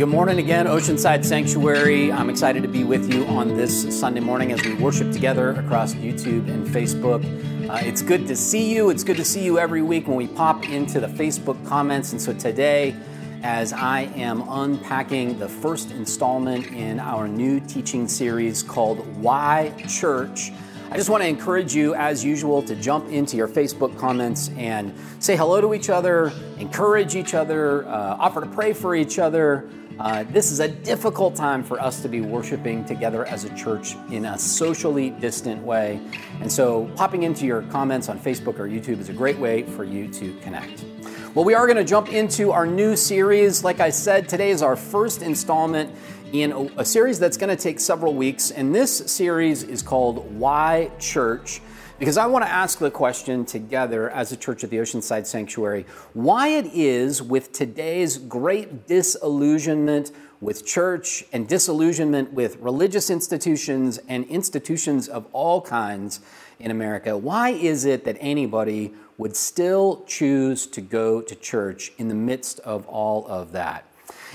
Good 0.00 0.08
morning 0.08 0.38
again, 0.38 0.64
Oceanside 0.64 1.26
Sanctuary. 1.26 2.10
I'm 2.10 2.30
excited 2.30 2.62
to 2.62 2.70
be 2.70 2.84
with 2.84 3.12
you 3.12 3.26
on 3.26 3.54
this 3.54 4.00
Sunday 4.00 4.20
morning 4.20 4.50
as 4.50 4.64
we 4.64 4.72
worship 4.72 5.12
together 5.12 5.50
across 5.50 5.92
YouTube 5.92 6.48
and 6.48 6.66
Facebook. 6.66 7.22
Uh, 7.68 7.86
it's 7.86 8.00
good 8.00 8.26
to 8.28 8.34
see 8.34 8.74
you. 8.74 8.88
It's 8.88 9.04
good 9.04 9.18
to 9.18 9.24
see 9.26 9.44
you 9.44 9.58
every 9.58 9.82
week 9.82 10.08
when 10.08 10.16
we 10.16 10.26
pop 10.26 10.66
into 10.70 11.00
the 11.00 11.06
Facebook 11.06 11.62
comments. 11.66 12.12
And 12.12 12.22
so 12.22 12.32
today, 12.32 12.96
as 13.42 13.74
I 13.74 14.04
am 14.16 14.42
unpacking 14.48 15.38
the 15.38 15.50
first 15.50 15.90
installment 15.90 16.68
in 16.68 16.98
our 16.98 17.28
new 17.28 17.60
teaching 17.60 18.08
series 18.08 18.62
called 18.62 19.06
Why 19.18 19.74
Church, 19.86 20.50
I 20.90 20.96
just 20.96 21.10
want 21.10 21.22
to 21.24 21.28
encourage 21.28 21.74
you, 21.74 21.94
as 21.94 22.24
usual, 22.24 22.62
to 22.62 22.74
jump 22.74 23.10
into 23.10 23.36
your 23.36 23.48
Facebook 23.48 23.98
comments 23.98 24.50
and 24.56 24.94
say 25.18 25.36
hello 25.36 25.60
to 25.60 25.74
each 25.74 25.90
other, 25.90 26.32
encourage 26.58 27.16
each 27.16 27.34
other, 27.34 27.86
uh, 27.86 28.16
offer 28.18 28.40
to 28.40 28.46
pray 28.46 28.72
for 28.72 28.94
each 28.94 29.18
other. 29.18 29.68
Uh, 30.00 30.24
this 30.30 30.50
is 30.50 30.60
a 30.60 30.68
difficult 30.68 31.36
time 31.36 31.62
for 31.62 31.78
us 31.78 32.00
to 32.00 32.08
be 32.08 32.22
worshiping 32.22 32.82
together 32.86 33.26
as 33.26 33.44
a 33.44 33.54
church 33.54 33.96
in 34.10 34.24
a 34.24 34.38
socially 34.38 35.10
distant 35.10 35.62
way. 35.62 36.00
And 36.40 36.50
so, 36.50 36.90
popping 36.96 37.24
into 37.24 37.44
your 37.44 37.60
comments 37.64 38.08
on 38.08 38.18
Facebook 38.18 38.58
or 38.58 38.66
YouTube 38.66 38.98
is 38.98 39.10
a 39.10 39.12
great 39.12 39.38
way 39.38 39.62
for 39.62 39.84
you 39.84 40.08
to 40.14 40.32
connect. 40.36 40.86
Well, 41.34 41.44
we 41.44 41.52
are 41.52 41.66
going 41.66 41.76
to 41.76 41.84
jump 41.84 42.10
into 42.14 42.50
our 42.50 42.64
new 42.64 42.96
series. 42.96 43.62
Like 43.62 43.80
I 43.80 43.90
said, 43.90 44.26
today 44.26 44.48
is 44.48 44.62
our 44.62 44.74
first 44.74 45.20
installment 45.20 45.94
in 46.32 46.52
a, 46.52 46.60
a 46.78 46.84
series 46.84 47.18
that's 47.18 47.36
going 47.36 47.54
to 47.54 47.62
take 47.62 47.78
several 47.78 48.14
weeks. 48.14 48.52
And 48.52 48.74
this 48.74 48.96
series 48.96 49.64
is 49.64 49.82
called 49.82 50.34
Why 50.34 50.90
Church 50.98 51.60
because 52.00 52.16
I 52.16 52.24
want 52.26 52.46
to 52.46 52.50
ask 52.50 52.78
the 52.78 52.90
question 52.90 53.44
together 53.44 54.08
as 54.08 54.32
a 54.32 54.36
church 54.36 54.64
at 54.64 54.70
the 54.70 54.78
Oceanside 54.78 55.26
Sanctuary 55.26 55.84
why 56.14 56.48
it 56.48 56.64
is 56.72 57.22
with 57.22 57.52
today's 57.52 58.16
great 58.16 58.86
disillusionment 58.86 60.10
with 60.40 60.64
church 60.64 61.26
and 61.30 61.46
disillusionment 61.46 62.32
with 62.32 62.56
religious 62.56 63.10
institutions 63.10 63.98
and 64.08 64.24
institutions 64.28 65.08
of 65.08 65.26
all 65.34 65.60
kinds 65.60 66.20
in 66.58 66.70
America, 66.70 67.18
why 67.18 67.50
is 67.50 67.84
it 67.84 68.04
that 68.06 68.16
anybody 68.18 68.94
would 69.18 69.36
still 69.36 70.02
choose 70.06 70.66
to 70.68 70.80
go 70.80 71.20
to 71.20 71.34
church 71.34 71.92
in 71.98 72.08
the 72.08 72.14
midst 72.14 72.60
of 72.60 72.86
all 72.86 73.26
of 73.26 73.52
that? 73.52 73.84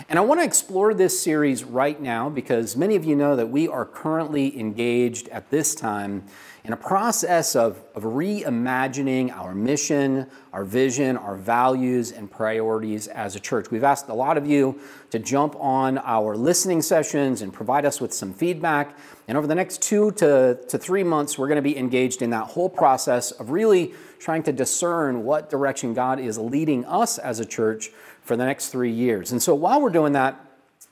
And 0.10 0.20
I 0.20 0.22
want 0.22 0.42
to 0.42 0.46
explore 0.46 0.94
this 0.94 1.20
series 1.22 1.64
right 1.64 2.00
now 2.00 2.30
because 2.30 2.76
many 2.76 2.96
of 2.96 3.06
you 3.06 3.16
know 3.16 3.36
that 3.36 3.50
we 3.50 3.68
are 3.68 3.86
currently 3.86 4.60
engaged 4.60 5.28
at 5.30 5.50
this 5.50 5.74
time 5.74 6.24
in 6.66 6.74
a 6.74 6.78
process 6.78 7.56
of, 7.56 7.80
of 7.94 8.04
reimagining 8.04 9.32
our 9.32 9.54
mission, 9.54 10.26
our 10.52 10.64
vision, 10.64 11.16
our 11.16 11.36
values, 11.36 12.12
and 12.12 12.30
priorities 12.30 13.08
as 13.08 13.36
a 13.36 13.40
church. 13.40 13.70
We've 13.70 13.84
asked 13.84 14.10
a 14.10 14.16
lot 14.16 14.36
of 14.36 14.48
you 14.48 14.80
to 15.12 15.20
jump 15.20 15.56
on 15.58 16.00
our 16.00 16.36
listening 16.36 16.82
sessions 16.82 17.44
and 17.44 17.54
provide 17.54 17.86
us 17.86 18.02
with 18.02 18.14
some 18.14 18.34
feedback. 18.34 18.98
And 19.28 19.38
over 19.38 19.46
the 19.46 19.56
next 19.56 19.84
two 19.84 20.12
to, 20.14 20.60
to 20.68 20.78
three 20.78 21.04
months, 21.04 21.38
we're 21.38 21.48
going 21.48 21.58
to 21.58 21.62
be 21.62 21.78
engaged 21.78 22.24
in 22.24 22.32
that 22.32 22.46
whole 22.46 22.70
process 22.70 23.32
of 23.32 23.52
really 23.52 23.94
trying 24.18 24.42
to 24.44 24.52
discern 24.52 25.24
what 25.24 25.52
direction 25.52 25.94
God 25.94 26.20
is 26.20 26.40
leading 26.40 26.84
us 26.86 27.20
as 27.20 27.40
a 27.40 27.46
church 27.46 27.92
for 28.26 28.36
the 28.36 28.44
next 28.44 28.70
three 28.70 28.92
years. 28.92 29.32
And 29.32 29.42
so 29.42 29.56
while 29.56 29.80
we're 29.80 29.92
doing 29.92 30.14
that, 30.14 30.42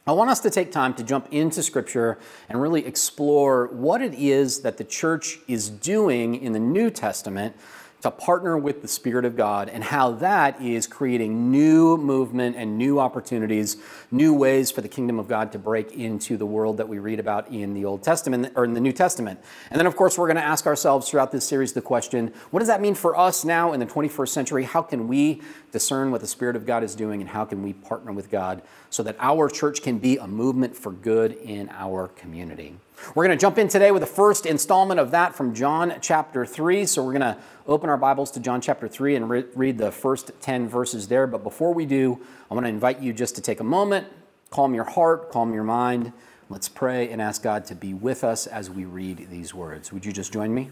I 0.06 0.12
want 0.12 0.30
us 0.30 0.40
to 0.42 0.50
take 0.50 0.72
time 0.72 0.94
to 0.96 1.04
jump 1.04 1.28
into 1.32 1.64
Scripture 1.64 2.20
and 2.48 2.62
really 2.62 2.86
explore 2.86 3.68
what 3.68 4.02
it 4.02 4.14
is 4.14 4.62
that 4.62 4.78
the 4.78 4.84
church 4.84 5.40
is 5.48 5.70
doing 5.70 6.36
in 6.36 6.52
the 6.52 6.60
New 6.60 6.90
Testament 6.90 7.56
to 8.04 8.12
partner 8.12 8.58
with 8.58 8.82
the 8.82 8.88
Spirit 8.88 9.24
of 9.24 9.38
God 9.38 9.70
and 9.70 9.82
how 9.82 10.12
that 10.12 10.62
is 10.62 10.88
creating 10.88 11.50
new 11.52 11.96
movement 11.96 12.58
and 12.58 12.78
new 12.78 13.00
opportunities, 13.00 13.78
new 14.12 14.34
ways 14.34 14.70
for 14.72 14.82
the 14.82 14.90
kingdom 14.90 15.20
of 15.20 15.30
God 15.30 15.54
to 15.54 15.58
break 15.58 15.94
into 15.94 16.36
the 16.36 16.46
world 16.46 16.76
that 16.78 16.90
we 16.90 17.00
read 17.00 17.18
about 17.18 17.50
in 17.50 17.74
the 17.74 17.86
Old 17.86 18.04
Testament 18.04 18.52
or 18.58 18.66
in 18.66 18.74
the 18.74 18.82
New 18.82 18.92
Testament. 18.92 19.40
And 19.72 19.80
then, 19.80 19.88
of 19.88 19.96
course, 19.96 20.18
we're 20.18 20.28
going 20.28 20.36
to 20.36 20.44
ask 20.44 20.68
ourselves 20.68 21.10
throughout 21.10 21.32
this 21.32 21.46
series 21.46 21.72
the 21.72 21.82
question 21.82 22.34
what 22.52 22.60
does 22.60 22.68
that 22.68 22.82
mean 22.82 22.94
for 22.94 23.18
us 23.18 23.46
now 23.46 23.72
in 23.72 23.80
the 23.80 23.86
21st 23.86 24.30
century? 24.30 24.64
How 24.66 24.82
can 24.82 25.08
we 25.08 25.42
discern 25.72 26.12
what 26.12 26.20
the 26.20 26.28
Spirit 26.28 26.58
of 26.58 26.66
God 26.66 26.84
is 26.84 26.96
doing 26.96 27.22
and 27.22 27.30
how 27.30 27.46
can 27.46 27.64
we 27.64 27.72
partner 27.72 28.12
with 28.12 28.30
God 28.30 28.64
so 28.90 29.02
that 29.04 29.16
our 29.20 29.48
church 29.48 29.82
can 29.82 29.98
be 29.98 30.18
a 30.18 30.28
movement 30.28 30.76
for 30.76 30.92
good 30.92 31.32
in 31.32 31.70
our 31.70 32.10
community? 32.10 32.76
We're 33.16 33.26
going 33.26 33.38
to 33.38 33.42
jump 33.42 33.58
in 33.58 33.68
today 33.68 33.92
with 33.92 34.02
the 34.02 34.08
first 34.08 34.46
installment 34.46 35.00
of 35.00 35.12
that 35.12 35.36
from 35.36 35.54
John 35.54 35.96
chapter 36.02 36.46
3. 36.46 36.86
So 36.86 37.04
we're 37.04 37.14
going 37.14 37.22
to 37.22 37.38
open 37.68 37.90
our 37.90 37.98
Bibles 37.98 38.32
to 38.32 38.40
John 38.40 38.62
chapter 38.62 38.88
3 38.88 39.16
and 39.16 39.30
re- 39.30 39.46
read 39.56 39.78
the 39.78 39.92
first 39.92 40.32
10 40.42 40.68
verses 40.68 41.08
there. 41.08 41.28
But 41.28 41.44
before 41.44 41.74
we 41.74 41.86
do, 41.86 42.20
I 42.50 42.54
want 42.54 42.66
to 42.66 42.70
invite 42.70 43.02
you 43.02 43.14
just 43.14 43.36
to 43.36 43.42
take 43.42 43.60
a 43.60 43.64
moment, 43.64 44.08
calm 44.50 44.74
your 44.74 44.84
heart, 44.84 45.32
calm 45.32 45.54
your 45.54 45.64
mind. 45.64 46.14
Let's 46.50 46.70
pray 46.70 47.10
and 47.10 47.22
ask 47.22 47.42
God 47.42 47.66
to 47.66 47.76
be 47.76 47.94
with 47.94 48.24
us 48.24 48.48
as 48.48 48.70
we 48.70 48.86
read 48.86 49.28
these 49.30 49.54
words. 49.54 49.92
Would 49.92 50.06
you 50.06 50.12
just 50.12 50.34
join 50.34 50.54
me? 50.54 50.70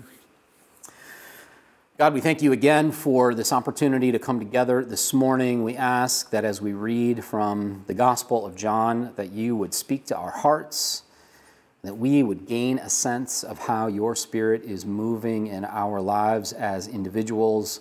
God, 1.97 2.13
we 2.13 2.21
thank 2.21 2.41
you 2.41 2.51
again 2.51 2.91
for 2.91 3.35
this 3.35 3.53
opportunity 3.53 4.11
to 4.11 4.19
come 4.19 4.39
together 4.39 4.83
this 4.83 5.13
morning. 5.13 5.63
We 5.63 5.75
ask 5.75 6.31
that 6.31 6.43
as 6.43 6.61
we 6.61 6.73
read 6.73 7.23
from 7.23 7.83
the 7.87 7.93
Gospel 7.93 8.45
of 8.45 8.55
John, 8.55 9.13
that 9.15 9.31
you 9.31 9.55
would 9.55 9.73
speak 9.73 10.05
to 10.07 10.17
our 10.17 10.31
hearts 10.31 11.03
that 11.83 11.97
we 11.97 12.21
would 12.21 12.45
gain 12.45 12.77
a 12.77 12.89
sense 12.89 13.43
of 13.43 13.59
how 13.59 13.87
your 13.87 14.15
Spirit 14.15 14.63
is 14.63 14.85
moving 14.85 15.47
in 15.47 15.65
our 15.65 15.99
lives 15.99 16.53
as 16.53 16.87
individuals, 16.87 17.79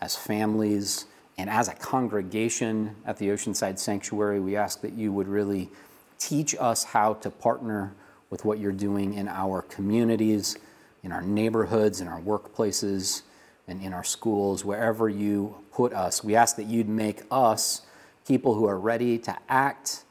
as 0.00 0.16
families, 0.16 1.04
and 1.36 1.50
as 1.50 1.68
a 1.68 1.74
congregation 1.74 2.96
at 3.04 3.18
the 3.18 3.28
Oceanside 3.28 3.78
Sanctuary. 3.78 4.40
We 4.40 4.56
ask 4.56 4.80
that 4.80 4.92
you 4.94 5.12
would 5.12 5.28
really 5.28 5.70
teach 6.18 6.54
us 6.58 6.84
how 6.84 7.14
to 7.14 7.30
partner 7.30 7.94
with 8.30 8.44
what 8.44 8.58
you're 8.58 8.72
doing 8.72 9.14
in 9.14 9.28
our 9.28 9.60
communities, 9.62 10.56
in 11.02 11.12
our 11.12 11.22
neighborhoods, 11.22 12.00
in 12.00 12.08
our 12.08 12.20
workplaces, 12.20 13.22
and 13.68 13.82
in 13.82 13.92
our 13.92 14.04
schools, 14.04 14.64
wherever 14.64 15.08
you 15.08 15.56
put 15.72 15.92
us. 15.92 16.24
We 16.24 16.34
ask 16.34 16.56
that 16.56 16.66
you'd 16.66 16.88
make 16.88 17.22
us 17.30 17.82
people 18.26 18.54
who 18.54 18.66
are 18.66 18.78
ready 18.78 19.18
to 19.18 19.36
act 19.48 20.04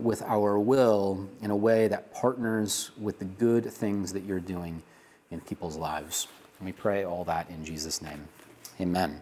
with 0.00 0.22
our 0.22 0.58
will 0.58 1.28
in 1.40 1.50
a 1.50 1.56
way 1.56 1.88
that 1.88 2.12
partners 2.12 2.90
with 3.00 3.18
the 3.18 3.24
good 3.24 3.64
things 3.64 4.12
that 4.12 4.24
you're 4.24 4.40
doing 4.40 4.82
in 5.30 5.40
people's 5.40 5.76
lives. 5.76 6.26
And 6.58 6.66
we 6.66 6.72
pray 6.72 7.04
all 7.04 7.24
that 7.24 7.48
in 7.50 7.64
Jesus' 7.64 8.02
name. 8.02 8.26
Amen. 8.80 9.20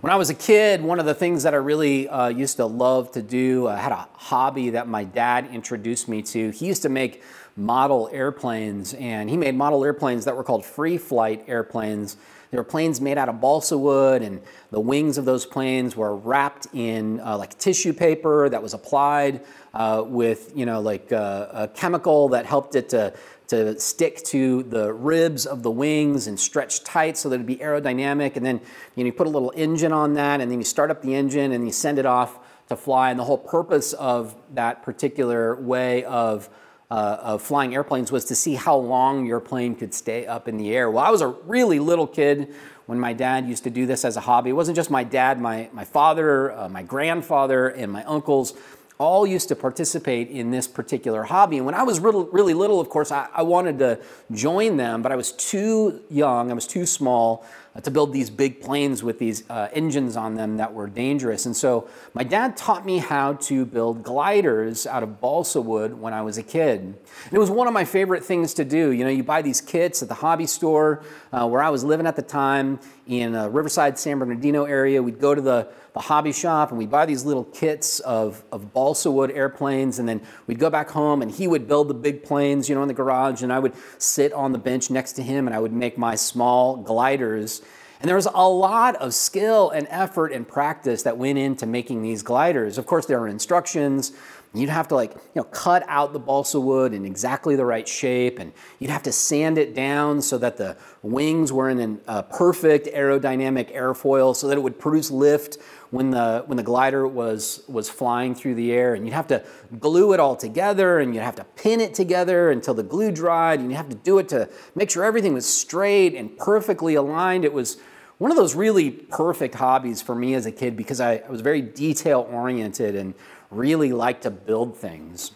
When 0.00 0.10
I 0.10 0.16
was 0.16 0.30
a 0.30 0.34
kid, 0.34 0.82
one 0.82 0.98
of 0.98 1.04
the 1.04 1.14
things 1.14 1.42
that 1.42 1.52
I 1.52 1.58
really 1.58 2.08
uh, 2.08 2.28
used 2.28 2.56
to 2.56 2.64
love 2.64 3.12
to 3.12 3.22
do, 3.22 3.68
I 3.68 3.76
had 3.76 3.92
a 3.92 4.08
hobby 4.14 4.70
that 4.70 4.88
my 4.88 5.04
dad 5.04 5.50
introduced 5.52 6.08
me 6.08 6.22
to. 6.22 6.50
He 6.50 6.66
used 6.66 6.82
to 6.82 6.88
make 6.88 7.22
model 7.54 8.08
airplanes, 8.10 8.94
and 8.94 9.28
he 9.28 9.36
made 9.36 9.54
model 9.54 9.84
airplanes 9.84 10.24
that 10.24 10.36
were 10.36 10.44
called 10.44 10.64
free 10.64 10.96
flight 10.96 11.44
airplanes 11.48 12.16
there 12.50 12.58
were 12.58 12.64
planes 12.64 13.00
made 13.00 13.16
out 13.16 13.28
of 13.28 13.40
balsa 13.40 13.78
wood, 13.78 14.22
and 14.22 14.40
the 14.70 14.80
wings 14.80 15.18
of 15.18 15.24
those 15.24 15.46
planes 15.46 15.96
were 15.96 16.16
wrapped 16.16 16.66
in 16.72 17.20
uh, 17.20 17.38
like 17.38 17.56
tissue 17.58 17.92
paper 17.92 18.48
that 18.48 18.62
was 18.62 18.74
applied 18.74 19.44
uh, 19.72 20.02
with, 20.04 20.52
you 20.56 20.66
know, 20.66 20.80
like 20.80 21.12
uh, 21.12 21.46
a 21.52 21.68
chemical 21.68 22.28
that 22.30 22.46
helped 22.46 22.74
it 22.74 22.88
to, 22.88 23.14
to 23.46 23.78
stick 23.78 24.18
to 24.24 24.64
the 24.64 24.92
ribs 24.92 25.46
of 25.46 25.62
the 25.62 25.70
wings 25.70 26.26
and 26.26 26.40
stretch 26.40 26.82
tight 26.82 27.16
so 27.16 27.28
that 27.28 27.36
it'd 27.36 27.46
be 27.46 27.56
aerodynamic. 27.56 28.36
And 28.36 28.44
then 28.44 28.60
you, 28.96 29.04
know, 29.04 29.06
you 29.06 29.12
put 29.12 29.28
a 29.28 29.30
little 29.30 29.52
engine 29.54 29.92
on 29.92 30.14
that, 30.14 30.40
and 30.40 30.50
then 30.50 30.58
you 30.58 30.64
start 30.64 30.90
up 30.90 31.02
the 31.02 31.14
engine 31.14 31.52
and 31.52 31.64
you 31.64 31.72
send 31.72 31.98
it 32.00 32.06
off 32.06 32.38
to 32.68 32.76
fly. 32.76 33.10
And 33.10 33.18
the 33.18 33.24
whole 33.24 33.38
purpose 33.38 33.92
of 33.92 34.34
that 34.54 34.82
particular 34.82 35.54
way 35.54 36.02
of 36.04 36.48
uh, 36.90 37.18
of 37.22 37.42
flying 37.42 37.74
airplanes 37.74 38.10
was 38.10 38.24
to 38.26 38.34
see 38.34 38.54
how 38.54 38.76
long 38.76 39.24
your 39.24 39.40
plane 39.40 39.74
could 39.74 39.94
stay 39.94 40.26
up 40.26 40.48
in 40.48 40.56
the 40.56 40.74
air. 40.74 40.90
Well, 40.90 41.04
I 41.04 41.10
was 41.10 41.20
a 41.20 41.28
really 41.28 41.78
little 41.78 42.06
kid 42.06 42.52
when 42.86 42.98
my 42.98 43.12
dad 43.12 43.46
used 43.46 43.62
to 43.64 43.70
do 43.70 43.86
this 43.86 44.04
as 44.04 44.16
a 44.16 44.20
hobby. 44.20 44.50
It 44.50 44.54
wasn't 44.54 44.74
just 44.74 44.90
my 44.90 45.04
dad, 45.04 45.40
my, 45.40 45.68
my 45.72 45.84
father, 45.84 46.52
uh, 46.52 46.68
my 46.68 46.82
grandfather, 46.82 47.68
and 47.68 47.92
my 47.92 48.02
uncles 48.04 48.54
all 48.98 49.26
used 49.26 49.48
to 49.48 49.56
participate 49.56 50.28
in 50.28 50.50
this 50.50 50.68
particular 50.68 51.22
hobby. 51.22 51.56
And 51.56 51.64
when 51.64 51.74
I 51.74 51.84
was 51.84 52.00
really, 52.00 52.26
really 52.32 52.52
little, 52.52 52.80
of 52.80 52.90
course, 52.90 53.10
I, 53.12 53.28
I 53.32 53.42
wanted 53.42 53.78
to 53.78 54.00
join 54.32 54.76
them, 54.76 55.00
but 55.00 55.12
I 55.12 55.16
was 55.16 55.32
too 55.32 56.02
young, 56.10 56.50
I 56.50 56.54
was 56.54 56.66
too 56.66 56.84
small 56.84 57.46
to 57.82 57.90
build 57.90 58.12
these 58.12 58.30
big 58.30 58.60
planes 58.60 59.02
with 59.02 59.18
these 59.18 59.48
uh, 59.48 59.68
engines 59.72 60.16
on 60.16 60.34
them 60.34 60.56
that 60.56 60.74
were 60.74 60.88
dangerous. 60.88 61.46
And 61.46 61.56
so 61.56 61.88
my 62.14 62.24
dad 62.24 62.56
taught 62.56 62.84
me 62.84 62.98
how 62.98 63.34
to 63.34 63.64
build 63.64 64.02
gliders 64.02 64.86
out 64.86 65.02
of 65.02 65.20
balsa 65.20 65.60
wood 65.60 65.94
when 65.98 66.12
I 66.12 66.22
was 66.22 66.36
a 66.36 66.42
kid. 66.42 66.80
And 66.80 67.32
it 67.32 67.38
was 67.38 67.50
one 67.50 67.68
of 67.68 67.72
my 67.72 67.84
favorite 67.84 68.24
things 68.24 68.54
to 68.54 68.64
do. 68.64 68.90
You 68.90 69.04
know, 69.04 69.10
you 69.10 69.22
buy 69.22 69.42
these 69.42 69.60
kits 69.60 70.02
at 70.02 70.08
the 70.08 70.14
hobby 70.14 70.46
store 70.46 71.04
uh, 71.32 71.46
where 71.48 71.62
I 71.62 71.70
was 71.70 71.84
living 71.84 72.06
at 72.06 72.16
the 72.16 72.22
time 72.22 72.80
in 73.10 73.34
uh, 73.34 73.48
Riverside, 73.48 73.98
San 73.98 74.18
Bernardino 74.18 74.64
area. 74.64 75.02
We'd 75.02 75.20
go 75.20 75.34
to 75.34 75.40
the 75.40 75.68
the 75.92 76.00
hobby 76.00 76.32
shop 76.32 76.70
and 76.70 76.78
we'd 76.78 76.90
buy 76.90 77.04
these 77.04 77.24
little 77.24 77.42
kits 77.44 77.98
of, 78.00 78.44
of 78.52 78.72
balsa 78.72 79.10
wood 79.10 79.30
airplanes 79.32 79.98
and 79.98 80.08
then 80.08 80.20
we'd 80.46 80.58
go 80.60 80.70
back 80.70 80.88
home 80.90 81.20
and 81.20 81.32
he 81.32 81.48
would 81.48 81.66
build 81.66 81.88
the 81.88 81.94
big 81.94 82.22
planes 82.22 82.68
you 82.68 82.76
know 82.76 82.82
in 82.82 82.86
the 82.86 82.94
garage 82.94 83.42
and 83.42 83.52
i 83.52 83.58
would 83.58 83.72
sit 83.98 84.32
on 84.32 84.52
the 84.52 84.58
bench 84.58 84.88
next 84.88 85.14
to 85.14 85.22
him 85.22 85.48
and 85.48 85.56
i 85.56 85.58
would 85.58 85.72
make 85.72 85.98
my 85.98 86.14
small 86.14 86.76
gliders 86.76 87.60
And 88.00 88.08
there 88.08 88.16
was 88.16 88.28
a 88.32 88.48
lot 88.48 88.96
of 88.96 89.12
skill 89.12 89.68
and 89.70 89.86
effort 89.90 90.32
and 90.32 90.48
practice 90.48 91.02
that 91.02 91.18
went 91.18 91.38
into 91.38 91.66
making 91.66 92.00
these 92.00 92.22
gliders. 92.22 92.78
Of 92.78 92.86
course, 92.86 93.04
there 93.04 93.20
were 93.20 93.28
instructions. 93.28 94.12
You'd 94.52 94.68
have 94.68 94.88
to 94.88 94.96
like, 94.96 95.12
you 95.12 95.20
know, 95.36 95.44
cut 95.44 95.84
out 95.86 96.12
the 96.12 96.18
balsa 96.18 96.58
wood 96.58 96.92
in 96.92 97.04
exactly 97.04 97.54
the 97.54 97.64
right 97.64 97.86
shape, 97.86 98.40
and 98.40 98.52
you'd 98.80 98.90
have 98.90 99.04
to 99.04 99.12
sand 99.12 99.58
it 99.58 99.76
down 99.76 100.20
so 100.20 100.38
that 100.38 100.56
the 100.56 100.76
wings 101.02 101.52
were 101.52 101.70
in 101.70 102.00
a 102.08 102.24
perfect 102.24 102.88
aerodynamic 102.88 103.72
airfoil 103.72 104.34
so 104.34 104.48
that 104.48 104.58
it 104.58 104.60
would 104.60 104.76
produce 104.76 105.08
lift 105.08 105.58
when 105.90 106.10
the 106.10 106.42
when 106.46 106.56
the 106.56 106.64
glider 106.64 107.06
was 107.06 107.62
was 107.68 107.88
flying 107.88 108.34
through 108.34 108.56
the 108.56 108.72
air. 108.72 108.94
And 108.94 109.06
you'd 109.06 109.14
have 109.14 109.28
to 109.28 109.44
glue 109.78 110.12
it 110.14 110.18
all 110.18 110.34
together 110.34 110.98
and 110.98 111.14
you'd 111.14 111.22
have 111.22 111.36
to 111.36 111.44
pin 111.44 111.80
it 111.80 111.94
together 111.94 112.50
until 112.50 112.74
the 112.74 112.82
glue 112.82 113.12
dried 113.12 113.60
and 113.60 113.70
you'd 113.70 113.76
have 113.76 113.88
to 113.90 113.96
do 113.96 114.18
it 114.18 114.28
to 114.30 114.48
make 114.74 114.90
sure 114.90 115.04
everything 115.04 115.32
was 115.32 115.46
straight 115.46 116.16
and 116.16 116.36
perfectly 116.36 116.96
aligned. 116.96 117.44
It 117.44 117.52
was 117.52 117.76
one 118.18 118.30
of 118.30 118.36
those 118.36 118.54
really 118.54 118.90
perfect 118.90 119.54
hobbies 119.54 120.02
for 120.02 120.14
me 120.14 120.34
as 120.34 120.44
a 120.44 120.52
kid 120.52 120.76
because 120.76 121.00
I, 121.00 121.22
I 121.26 121.30
was 121.30 121.40
very 121.40 121.62
detail 121.62 122.28
oriented 122.30 122.94
and 122.94 123.14
really 123.50 123.92
like 123.92 124.20
to 124.22 124.30
build 124.30 124.76
things 124.76 125.32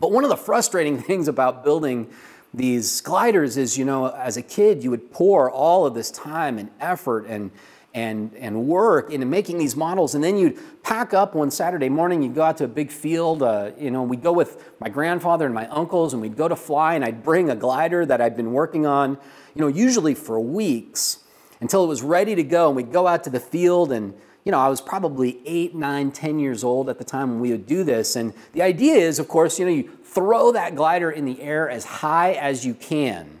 but 0.00 0.10
one 0.10 0.24
of 0.24 0.30
the 0.30 0.36
frustrating 0.36 0.98
things 1.02 1.28
about 1.28 1.64
building 1.64 2.08
these 2.54 3.00
gliders 3.00 3.56
is 3.56 3.78
you 3.78 3.84
know 3.84 4.08
as 4.08 4.36
a 4.36 4.42
kid 4.42 4.82
you 4.82 4.90
would 4.90 5.12
pour 5.12 5.50
all 5.50 5.86
of 5.86 5.94
this 5.94 6.10
time 6.10 6.58
and 6.58 6.70
effort 6.80 7.26
and 7.26 7.50
and, 7.94 8.34
and 8.36 8.66
work 8.66 9.10
into 9.10 9.26
making 9.26 9.58
these 9.58 9.76
models. 9.76 10.14
And 10.14 10.24
then 10.24 10.36
you'd 10.36 10.58
pack 10.82 11.12
up 11.12 11.34
one 11.34 11.50
Saturday 11.50 11.88
morning, 11.88 12.22
you'd 12.22 12.34
go 12.34 12.42
out 12.42 12.56
to 12.58 12.64
a 12.64 12.68
big 12.68 12.90
field. 12.90 13.42
Uh, 13.42 13.72
you 13.78 13.90
know, 13.90 14.02
we'd 14.02 14.22
go 14.22 14.32
with 14.32 14.72
my 14.80 14.88
grandfather 14.88 15.44
and 15.44 15.54
my 15.54 15.66
uncles, 15.68 16.12
and 16.12 16.22
we'd 16.22 16.36
go 16.36 16.48
to 16.48 16.56
fly, 16.56 16.94
and 16.94 17.04
I'd 17.04 17.22
bring 17.22 17.50
a 17.50 17.56
glider 17.56 18.06
that 18.06 18.20
I'd 18.20 18.36
been 18.36 18.52
working 18.52 18.86
on, 18.86 19.18
you 19.54 19.60
know, 19.60 19.68
usually 19.68 20.14
for 20.14 20.40
weeks 20.40 21.18
until 21.60 21.84
it 21.84 21.88
was 21.88 22.02
ready 22.02 22.34
to 22.34 22.42
go. 22.42 22.68
And 22.68 22.76
we'd 22.76 22.92
go 22.92 23.06
out 23.06 23.24
to 23.24 23.30
the 23.30 23.40
field, 23.40 23.92
and, 23.92 24.14
you 24.44 24.52
know, 24.52 24.58
I 24.58 24.68
was 24.68 24.80
probably 24.80 25.40
eight, 25.46 25.74
nine, 25.74 26.10
ten 26.10 26.38
years 26.38 26.64
old 26.64 26.88
at 26.88 26.98
the 26.98 27.04
time 27.04 27.30
when 27.30 27.40
we 27.40 27.50
would 27.52 27.66
do 27.66 27.84
this. 27.84 28.16
And 28.16 28.32
the 28.52 28.62
idea 28.62 28.94
is, 28.94 29.18
of 29.18 29.28
course, 29.28 29.58
you 29.58 29.64
know, 29.64 29.70
you 29.72 29.90
throw 30.04 30.52
that 30.52 30.74
glider 30.74 31.10
in 31.10 31.24
the 31.24 31.40
air 31.40 31.70
as 31.70 31.84
high 31.84 32.32
as 32.32 32.66
you 32.66 32.74
can 32.74 33.38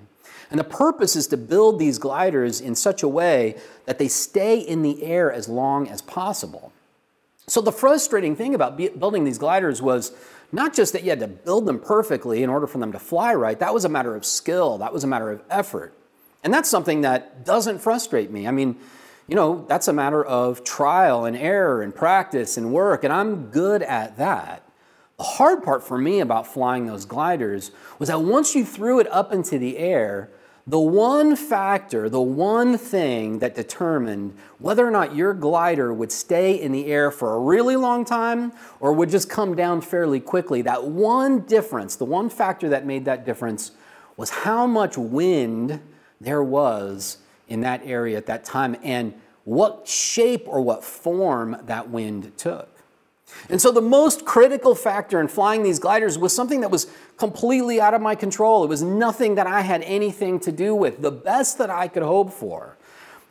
and 0.52 0.58
the 0.58 0.64
purpose 0.64 1.16
is 1.16 1.26
to 1.28 1.38
build 1.38 1.78
these 1.78 1.98
gliders 1.98 2.60
in 2.60 2.74
such 2.74 3.02
a 3.02 3.08
way 3.08 3.56
that 3.86 3.98
they 3.98 4.06
stay 4.06 4.58
in 4.58 4.82
the 4.82 5.02
air 5.02 5.32
as 5.32 5.48
long 5.48 5.88
as 5.88 6.02
possible. 6.02 6.74
So 7.46 7.62
the 7.62 7.72
frustrating 7.72 8.36
thing 8.36 8.54
about 8.54 8.76
building 8.76 9.24
these 9.24 9.38
gliders 9.38 9.80
was 9.80 10.12
not 10.52 10.74
just 10.74 10.92
that 10.92 11.04
you 11.04 11.08
had 11.08 11.20
to 11.20 11.26
build 11.26 11.64
them 11.64 11.80
perfectly 11.80 12.42
in 12.42 12.50
order 12.50 12.66
for 12.66 12.76
them 12.76 12.92
to 12.92 12.98
fly 12.98 13.32
right, 13.32 13.58
that 13.60 13.72
was 13.72 13.86
a 13.86 13.88
matter 13.88 14.14
of 14.14 14.26
skill, 14.26 14.76
that 14.76 14.92
was 14.92 15.04
a 15.04 15.06
matter 15.06 15.30
of 15.30 15.42
effort. 15.48 15.94
And 16.44 16.52
that's 16.52 16.68
something 16.68 17.00
that 17.00 17.46
doesn't 17.46 17.78
frustrate 17.78 18.30
me. 18.30 18.46
I 18.46 18.50
mean, 18.50 18.76
you 19.26 19.36
know, 19.36 19.64
that's 19.68 19.88
a 19.88 19.92
matter 19.92 20.24
of 20.24 20.64
trial 20.64 21.24
and 21.24 21.36
error 21.36 21.82
and 21.82 21.94
practice 21.94 22.56
and 22.56 22.72
work, 22.72 23.04
and 23.04 23.12
I'm 23.12 23.46
good 23.46 23.82
at 23.82 24.16
that. 24.18 24.68
The 25.16 25.24
hard 25.24 25.62
part 25.62 25.82
for 25.82 25.98
me 25.98 26.20
about 26.20 26.46
flying 26.46 26.86
those 26.86 27.04
gliders 27.04 27.70
was 27.98 28.08
that 28.08 28.22
once 28.22 28.54
you 28.54 28.64
threw 28.64 28.98
it 28.98 29.10
up 29.12 29.32
into 29.32 29.58
the 29.58 29.78
air, 29.78 30.30
the 30.66 30.80
one 30.80 31.34
factor, 31.34 32.08
the 32.08 32.20
one 32.20 32.78
thing 32.78 33.40
that 33.40 33.54
determined 33.54 34.36
whether 34.58 34.86
or 34.86 34.90
not 34.90 35.14
your 35.14 35.34
glider 35.34 35.92
would 35.92 36.12
stay 36.12 36.60
in 36.60 36.70
the 36.72 36.86
air 36.86 37.10
for 37.10 37.34
a 37.34 37.40
really 37.40 37.74
long 37.74 38.04
time 38.04 38.52
or 38.78 38.92
would 38.92 39.10
just 39.10 39.28
come 39.28 39.56
down 39.56 39.80
fairly 39.80 40.20
quickly, 40.20 40.62
that 40.62 40.84
one 40.84 41.40
difference, 41.40 41.96
the 41.96 42.04
one 42.04 42.28
factor 42.28 42.68
that 42.68 42.86
made 42.86 43.04
that 43.04 43.24
difference 43.24 43.72
was 44.16 44.30
how 44.30 44.66
much 44.66 44.96
wind 44.96 45.80
there 46.20 46.44
was 46.44 47.18
in 47.52 47.60
that 47.60 47.82
area 47.84 48.16
at 48.16 48.24
that 48.24 48.44
time 48.44 48.74
and 48.82 49.12
what 49.44 49.86
shape 49.86 50.44
or 50.46 50.62
what 50.62 50.82
form 50.82 51.54
that 51.66 51.90
wind 51.90 52.32
took. 52.38 52.70
And 53.50 53.60
so 53.60 53.70
the 53.70 53.82
most 53.82 54.24
critical 54.24 54.74
factor 54.74 55.20
in 55.20 55.28
flying 55.28 55.62
these 55.62 55.78
gliders 55.78 56.18
was 56.18 56.34
something 56.34 56.62
that 56.62 56.70
was 56.70 56.86
completely 57.18 57.78
out 57.78 57.92
of 57.92 58.00
my 58.00 58.14
control. 58.14 58.64
It 58.64 58.68
was 58.68 58.82
nothing 58.82 59.34
that 59.34 59.46
I 59.46 59.60
had 59.60 59.82
anything 59.82 60.40
to 60.40 60.52
do 60.52 60.74
with. 60.74 61.02
The 61.02 61.10
best 61.10 61.58
that 61.58 61.68
I 61.68 61.88
could 61.88 62.02
hope 62.02 62.32
for, 62.32 62.78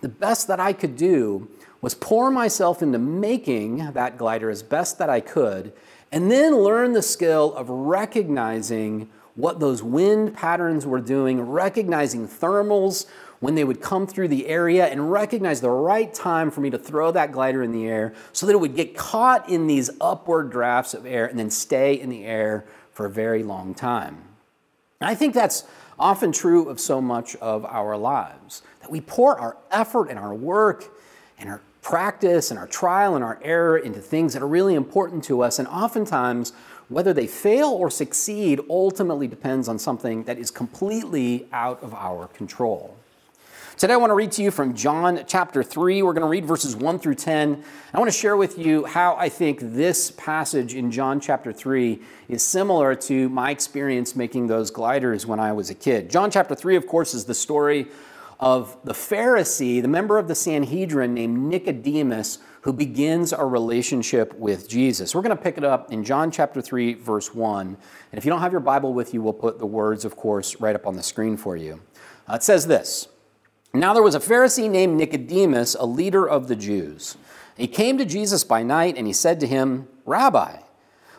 the 0.02 0.10
best 0.10 0.48
that 0.48 0.60
I 0.60 0.74
could 0.74 0.96
do 0.96 1.50
was 1.82 1.96
pour 1.96 2.30
myself 2.30 2.84
into 2.84 3.00
making 3.00 3.92
that 3.94 4.20
glider 4.20 4.52
as 4.52 4.62
best 4.62 5.00
that 5.00 5.10
I 5.10 5.20
could 5.20 5.74
and 6.12 6.30
then 6.30 6.58
learn 6.58 6.94
the 6.94 7.02
skill 7.02 7.56
of 7.56 7.70
recognizing 7.70 9.10
what 9.36 9.60
those 9.60 9.82
wind 9.82 10.36
patterns 10.36 10.86
were 10.86 11.00
doing, 11.00 11.42
recognizing 11.42 12.28
thermals 12.28 13.08
when 13.42 13.56
they 13.56 13.64
would 13.64 13.82
come 13.82 14.08
through 14.08 14.30
the 14.30 14.48
area 14.48 14.86
and 14.86 15.12
recognize 15.12 15.60
the 15.60 15.70
right 15.70 16.14
time 16.14 16.50
for 16.50 16.62
me 16.62 16.70
to 16.70 16.78
throw 16.78 17.12
that 17.12 17.32
glider 17.32 17.62
in 17.62 17.74
the 17.74 17.88
air 17.88 18.14
so 18.32 18.46
that 18.46 18.54
it 18.54 18.60
would 18.60 18.76
get 18.76 18.96
caught 18.96 19.50
in 19.50 19.68
these 19.68 19.90
upward 20.00 20.50
drafts 20.50 20.94
of 20.94 21.06
air 21.06 21.26
and 21.26 21.38
then 21.38 21.50
stay 21.50 22.00
in 22.00 22.10
the 22.10 22.24
air 22.24 22.64
for 22.94 23.08
a 23.08 23.10
very 23.10 23.44
long 23.44 23.74
time. 23.74 24.24
And 25.02 25.10
I 25.10 25.16
think 25.16 25.34
that's 25.34 25.66
often 26.00 26.32
true 26.32 26.70
of 26.70 26.80
so 26.80 27.02
much 27.02 27.36
of 27.38 27.66
our 27.66 27.98
lives 27.98 28.62
that 28.82 28.92
we 28.92 29.02
pour 29.02 29.38
our 29.40 29.58
effort 29.72 30.10
and 30.10 30.20
our 30.20 30.34
work 30.34 30.86
and 31.40 31.50
our 31.50 31.62
practice 31.82 32.52
and 32.52 32.60
our 32.60 32.68
trial 32.68 33.16
and 33.16 33.24
our 33.24 33.40
error 33.42 33.78
into 33.78 34.00
things 34.00 34.34
that 34.34 34.44
are 34.44 34.48
really 34.48 34.76
important 34.76 35.24
to 35.24 35.42
us, 35.42 35.58
and 35.58 35.68
oftentimes 35.68 36.54
whether 36.90 37.12
they 37.12 37.26
fail 37.26 37.70
or 37.70 37.90
succeed 37.90 38.60
ultimately 38.70 39.28
depends 39.28 39.68
on 39.68 39.80
something 39.80 40.26
that 40.26 40.38
is 40.38 40.52
completely 40.52 41.48
out 41.52 41.82
of 41.82 41.96
our 41.96 42.28
control. 42.28 42.96
Today, 43.78 43.94
I 43.94 43.98
want 43.98 44.12
to 44.12 44.16
read 44.16 44.34
to 44.34 44.44
you 44.44 44.52
from 44.52 44.76
John 44.76 45.24
chapter 45.26 45.64
3. 45.64 46.04
We're 46.04 46.14
going 46.14 46.22
to 46.24 46.28
read 46.28 46.46
verses 46.46 46.76
1 46.76 47.00
through 47.00 47.16
10. 47.16 47.64
I 47.94 48.00
want 48.00 48.12
to 48.12 48.18
share 48.18 48.36
with 48.36 48.58
you 48.58 48.86
how 48.86 49.16
I 49.16 49.30
think 49.30 49.60
this 49.62 50.12
passage 50.12 50.76
in 50.76 50.92
John 50.92 51.20
chapter 51.20 51.54
3 51.54 52.00
is 52.28 52.46
similar 52.46 52.96
to 52.96 53.30
my 53.30 53.50
experience 53.50 54.16
making 54.16 54.48
those 54.48 54.72
gliders 54.72 55.26
when 55.26 55.40
I 55.40 55.54
was 55.54 55.70
a 55.70 55.74
kid. 55.74 56.12
John 56.12 56.30
chapter 56.30 56.54
3, 56.54 56.76
of 56.76 56.86
course, 56.86 57.14
is 57.14 57.26
the 57.26 57.34
story 57.34 57.88
of 58.42 58.78
the 58.84 58.94
Pharisee, 58.94 59.82
the 59.82 59.88
member 59.88 60.18
of 60.18 60.28
the 60.28 60.36
Sanhedrin 60.36 61.14
named 61.14 61.40
Nicodemus, 61.40 62.40
who 62.62 62.74
begins 62.74 63.32
a 63.32 63.46
relationship 63.46 64.34
with 64.36 64.68
Jesus. 64.68 65.16
We're 65.16 65.22
going 65.22 65.36
to 65.36 65.42
pick 65.42 65.58
it 65.58 65.64
up 65.64 65.94
in 65.94 66.04
John 66.04 66.30
chapter 66.30 66.62
3, 66.62 66.96
verse 66.96 67.34
1. 67.34 67.68
And 67.68 67.78
if 68.12 68.26
you 68.26 68.32
don't 68.32 68.42
have 68.42 68.52
your 68.52 68.62
Bible 68.62 68.94
with 68.94 69.14
you, 69.14 69.22
we'll 69.22 69.34
put 69.34 69.60
the 69.60 69.66
words, 69.66 70.04
of 70.04 70.18
course, 70.18 70.60
right 70.60 70.76
up 70.76 70.86
on 70.86 70.96
the 70.96 71.04
screen 71.04 71.38
for 71.38 71.56
you. 71.56 71.82
Uh, 72.30 72.36
it 72.36 72.44
says 72.44 72.68
this. 72.68 73.08
Now 73.74 73.94
there 73.94 74.04
was 74.04 74.16
a 74.16 74.20
Pharisee 74.20 74.70
named 74.70 74.98
Nicodemus, 74.98 75.76
a 75.76 75.86
leader 75.86 76.28
of 76.28 76.48
the 76.48 76.56
Jews. 76.56 77.18
He 77.56 77.68
came 77.68 77.98
to 77.98 78.06
Jesus 78.06 78.44
by 78.44 78.64
night 78.64 78.98
and 78.98 79.08
he 79.08 79.14
said 79.14 79.40
to 79.40 79.48
him, 79.48 79.88
Rabbi, 80.06 80.58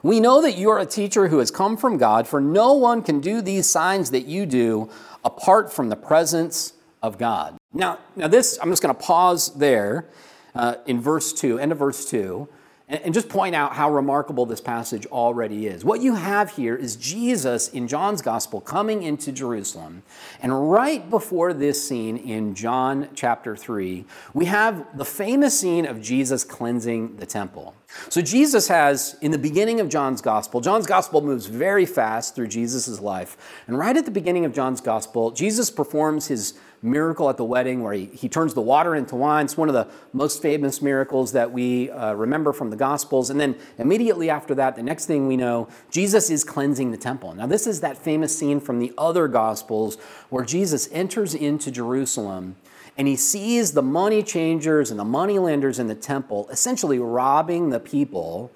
we 0.02 0.20
know 0.20 0.42
that 0.42 0.56
you 0.56 0.68
are 0.70 0.78
a 0.78 0.86
teacher 0.86 1.28
who 1.28 1.38
has 1.38 1.50
come 1.50 1.76
from 1.76 1.96
God, 1.96 2.26
for 2.26 2.40
no 2.40 2.72
one 2.72 3.02
can 3.02 3.20
do 3.20 3.40
these 3.40 3.68
signs 3.68 4.10
that 4.10 4.26
you 4.26 4.46
do 4.46 4.90
apart 5.24 5.72
from 5.72 5.88
the 5.88 5.96
presence 5.96 6.74
of 7.02 7.18
God. 7.18 7.56
Now, 7.72 7.98
now 8.16 8.28
this, 8.28 8.58
I'm 8.60 8.70
just 8.70 8.82
going 8.82 8.94
to 8.94 9.00
pause 9.00 9.54
there 9.54 10.06
uh, 10.54 10.74
in 10.86 11.00
verse 11.00 11.32
2, 11.32 11.58
end 11.58 11.72
of 11.72 11.78
verse 11.78 12.04
2 12.04 12.48
and 12.92 13.14
just 13.14 13.30
point 13.30 13.54
out 13.54 13.74
how 13.74 13.90
remarkable 13.90 14.44
this 14.44 14.60
passage 14.60 15.06
already 15.06 15.66
is. 15.66 15.82
What 15.82 16.02
you 16.02 16.14
have 16.14 16.50
here 16.50 16.76
is 16.76 16.96
Jesus 16.96 17.68
in 17.68 17.88
John's 17.88 18.20
gospel 18.20 18.60
coming 18.60 19.02
into 19.02 19.32
Jerusalem. 19.32 20.02
And 20.42 20.70
right 20.70 21.08
before 21.08 21.54
this 21.54 21.86
scene 21.88 22.18
in 22.18 22.54
John 22.54 23.08
chapter 23.14 23.56
3, 23.56 24.04
we 24.34 24.44
have 24.44 24.86
the 24.96 25.06
famous 25.06 25.58
scene 25.58 25.86
of 25.86 26.02
Jesus 26.02 26.44
cleansing 26.44 27.16
the 27.16 27.24
temple. 27.24 27.74
So 28.10 28.20
Jesus 28.20 28.68
has, 28.68 29.16
in 29.22 29.30
the 29.30 29.38
beginning 29.38 29.80
of 29.80 29.88
John's 29.88 30.20
gospel, 30.20 30.60
John's 30.60 30.86
gospel 30.86 31.22
moves 31.22 31.46
very 31.46 31.86
fast 31.86 32.34
through 32.34 32.48
Jesus' 32.48 33.00
life. 33.00 33.62
And 33.66 33.78
right 33.78 33.96
at 33.96 34.04
the 34.04 34.10
beginning 34.10 34.44
of 34.44 34.52
John's 34.52 34.82
gospel, 34.82 35.30
Jesus 35.30 35.70
performs 35.70 36.26
his 36.26 36.54
miracle 36.82 37.30
at 37.30 37.36
the 37.36 37.44
wedding 37.44 37.82
where 37.82 37.92
he, 37.92 38.06
he 38.06 38.28
turns 38.28 38.54
the 38.54 38.60
water 38.60 38.94
into 38.94 39.14
wine. 39.14 39.44
It's 39.44 39.56
one 39.56 39.68
of 39.68 39.74
the 39.74 39.86
most 40.12 40.42
famous 40.42 40.82
miracles 40.82 41.32
that 41.32 41.52
we 41.52 41.90
uh, 41.90 42.14
remember 42.14 42.52
from 42.52 42.70
the 42.70 42.76
Gospels. 42.76 43.30
And 43.30 43.40
then 43.40 43.56
immediately 43.78 44.28
after 44.28 44.54
that, 44.56 44.74
the 44.74 44.82
next 44.82 45.06
thing 45.06 45.28
we 45.28 45.36
know, 45.36 45.68
Jesus 45.90 46.28
is 46.28 46.42
cleansing 46.42 46.90
the 46.90 46.96
temple. 46.96 47.34
Now, 47.34 47.46
this 47.46 47.66
is 47.66 47.80
that 47.80 47.96
famous 47.96 48.36
scene 48.36 48.60
from 48.60 48.80
the 48.80 48.92
other 48.98 49.28
Gospels 49.28 49.96
where 50.28 50.44
Jesus 50.44 50.88
enters 50.92 51.34
into 51.34 51.70
Jerusalem 51.70 52.56
and 52.98 53.06
he 53.08 53.16
sees 53.16 53.72
the 53.72 53.82
money 53.82 54.22
changers 54.22 54.90
and 54.90 54.98
the 54.98 55.04
money 55.04 55.38
lenders 55.38 55.78
in 55.78 55.86
the 55.86 55.94
temple 55.94 56.48
essentially 56.50 56.98
robbing 56.98 57.70
the 57.70 57.80
people 57.80 58.50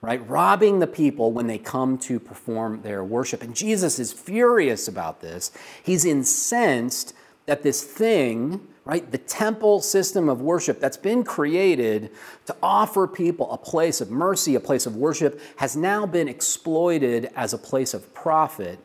right? 0.00 0.26
Robbing 0.28 0.78
the 0.78 0.86
people 0.86 1.32
when 1.32 1.48
they 1.48 1.58
come 1.58 1.98
to 1.98 2.20
perform 2.20 2.82
their 2.82 3.02
worship. 3.02 3.42
And 3.42 3.54
Jesus 3.54 3.98
is 3.98 4.12
furious 4.12 4.86
about 4.86 5.20
this. 5.20 5.50
He's 5.82 6.04
incensed 6.04 7.14
that 7.48 7.62
this 7.62 7.82
thing, 7.82 8.60
right, 8.84 9.10
the 9.10 9.16
temple 9.16 9.80
system 9.80 10.28
of 10.28 10.42
worship 10.42 10.80
that's 10.80 10.98
been 10.98 11.24
created 11.24 12.10
to 12.44 12.54
offer 12.62 13.06
people 13.06 13.50
a 13.50 13.56
place 13.56 14.02
of 14.02 14.10
mercy, 14.10 14.54
a 14.54 14.60
place 14.60 14.84
of 14.84 14.96
worship, 14.96 15.40
has 15.56 15.74
now 15.74 16.04
been 16.04 16.28
exploited 16.28 17.30
as 17.34 17.54
a 17.54 17.58
place 17.58 17.94
of 17.94 18.12
profit 18.12 18.78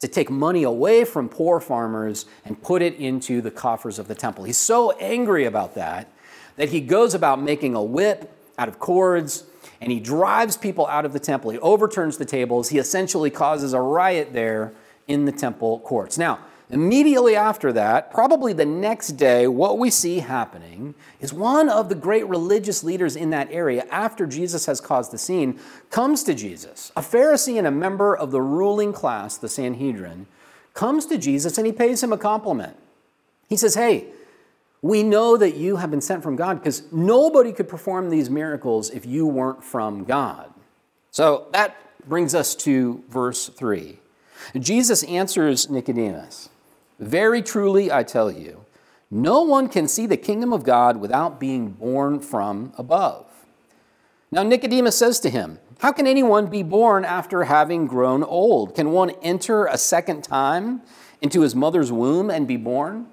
to 0.00 0.08
take 0.08 0.28
money 0.28 0.64
away 0.64 1.04
from 1.04 1.28
poor 1.28 1.60
farmers 1.60 2.26
and 2.44 2.60
put 2.60 2.82
it 2.82 2.96
into 2.96 3.40
the 3.40 3.50
coffers 3.50 4.00
of 4.00 4.08
the 4.08 4.14
temple. 4.16 4.42
He's 4.42 4.56
so 4.56 4.90
angry 4.98 5.44
about 5.44 5.76
that 5.76 6.12
that 6.56 6.70
he 6.70 6.80
goes 6.80 7.14
about 7.14 7.40
making 7.40 7.76
a 7.76 7.82
whip 7.82 8.28
out 8.58 8.66
of 8.66 8.80
cords 8.80 9.44
and 9.80 9.92
he 9.92 10.00
drives 10.00 10.56
people 10.56 10.84
out 10.88 11.04
of 11.04 11.12
the 11.12 11.20
temple. 11.20 11.52
He 11.52 11.60
overturns 11.60 12.18
the 12.18 12.24
tables. 12.24 12.70
He 12.70 12.78
essentially 12.78 13.30
causes 13.30 13.72
a 13.72 13.80
riot 13.80 14.32
there 14.32 14.72
in 15.06 15.26
the 15.26 15.32
temple 15.32 15.78
courts. 15.78 16.18
Now, 16.18 16.40
Immediately 16.72 17.34
after 17.34 17.72
that, 17.72 18.12
probably 18.12 18.52
the 18.52 18.64
next 18.64 19.12
day, 19.12 19.48
what 19.48 19.76
we 19.76 19.90
see 19.90 20.20
happening 20.20 20.94
is 21.20 21.32
one 21.32 21.68
of 21.68 21.88
the 21.88 21.96
great 21.96 22.28
religious 22.28 22.84
leaders 22.84 23.16
in 23.16 23.30
that 23.30 23.48
area, 23.50 23.86
after 23.90 24.24
Jesus 24.24 24.66
has 24.66 24.80
caused 24.80 25.10
the 25.10 25.18
scene, 25.18 25.58
comes 25.90 26.22
to 26.24 26.34
Jesus. 26.34 26.92
A 26.94 27.00
Pharisee 27.00 27.58
and 27.58 27.66
a 27.66 27.72
member 27.72 28.16
of 28.16 28.30
the 28.30 28.40
ruling 28.40 28.92
class, 28.92 29.36
the 29.36 29.48
Sanhedrin, 29.48 30.26
comes 30.74 31.06
to 31.06 31.18
Jesus 31.18 31.58
and 31.58 31.66
he 31.66 31.72
pays 31.72 32.02
him 32.02 32.12
a 32.12 32.18
compliment. 32.18 32.76
He 33.48 33.56
says, 33.56 33.74
Hey, 33.74 34.06
we 34.80 35.02
know 35.02 35.36
that 35.36 35.56
you 35.56 35.76
have 35.76 35.90
been 35.90 36.00
sent 36.00 36.22
from 36.22 36.36
God 36.36 36.60
because 36.60 36.84
nobody 36.92 37.52
could 37.52 37.68
perform 37.68 38.10
these 38.10 38.30
miracles 38.30 38.90
if 38.90 39.04
you 39.04 39.26
weren't 39.26 39.64
from 39.64 40.04
God. 40.04 40.52
So 41.10 41.48
that 41.52 41.76
brings 42.08 42.34
us 42.34 42.54
to 42.54 43.02
verse 43.08 43.48
3. 43.48 43.98
Jesus 44.58 45.02
answers 45.04 45.68
Nicodemus. 45.68 46.49
Very 47.00 47.40
truly, 47.40 47.90
I 47.90 48.02
tell 48.02 48.30
you, 48.30 48.66
no 49.10 49.40
one 49.40 49.68
can 49.68 49.88
see 49.88 50.06
the 50.06 50.18
kingdom 50.18 50.52
of 50.52 50.64
God 50.64 50.98
without 50.98 51.40
being 51.40 51.70
born 51.70 52.20
from 52.20 52.74
above. 52.76 53.26
Now, 54.30 54.42
Nicodemus 54.42 54.96
says 54.96 55.18
to 55.20 55.30
him, 55.30 55.58
How 55.78 55.92
can 55.92 56.06
anyone 56.06 56.46
be 56.46 56.62
born 56.62 57.06
after 57.06 57.44
having 57.44 57.86
grown 57.86 58.22
old? 58.22 58.74
Can 58.74 58.92
one 58.92 59.10
enter 59.22 59.64
a 59.64 59.78
second 59.78 60.22
time 60.22 60.82
into 61.22 61.40
his 61.40 61.54
mother's 61.54 61.90
womb 61.90 62.30
and 62.30 62.46
be 62.46 62.58
born? 62.58 63.06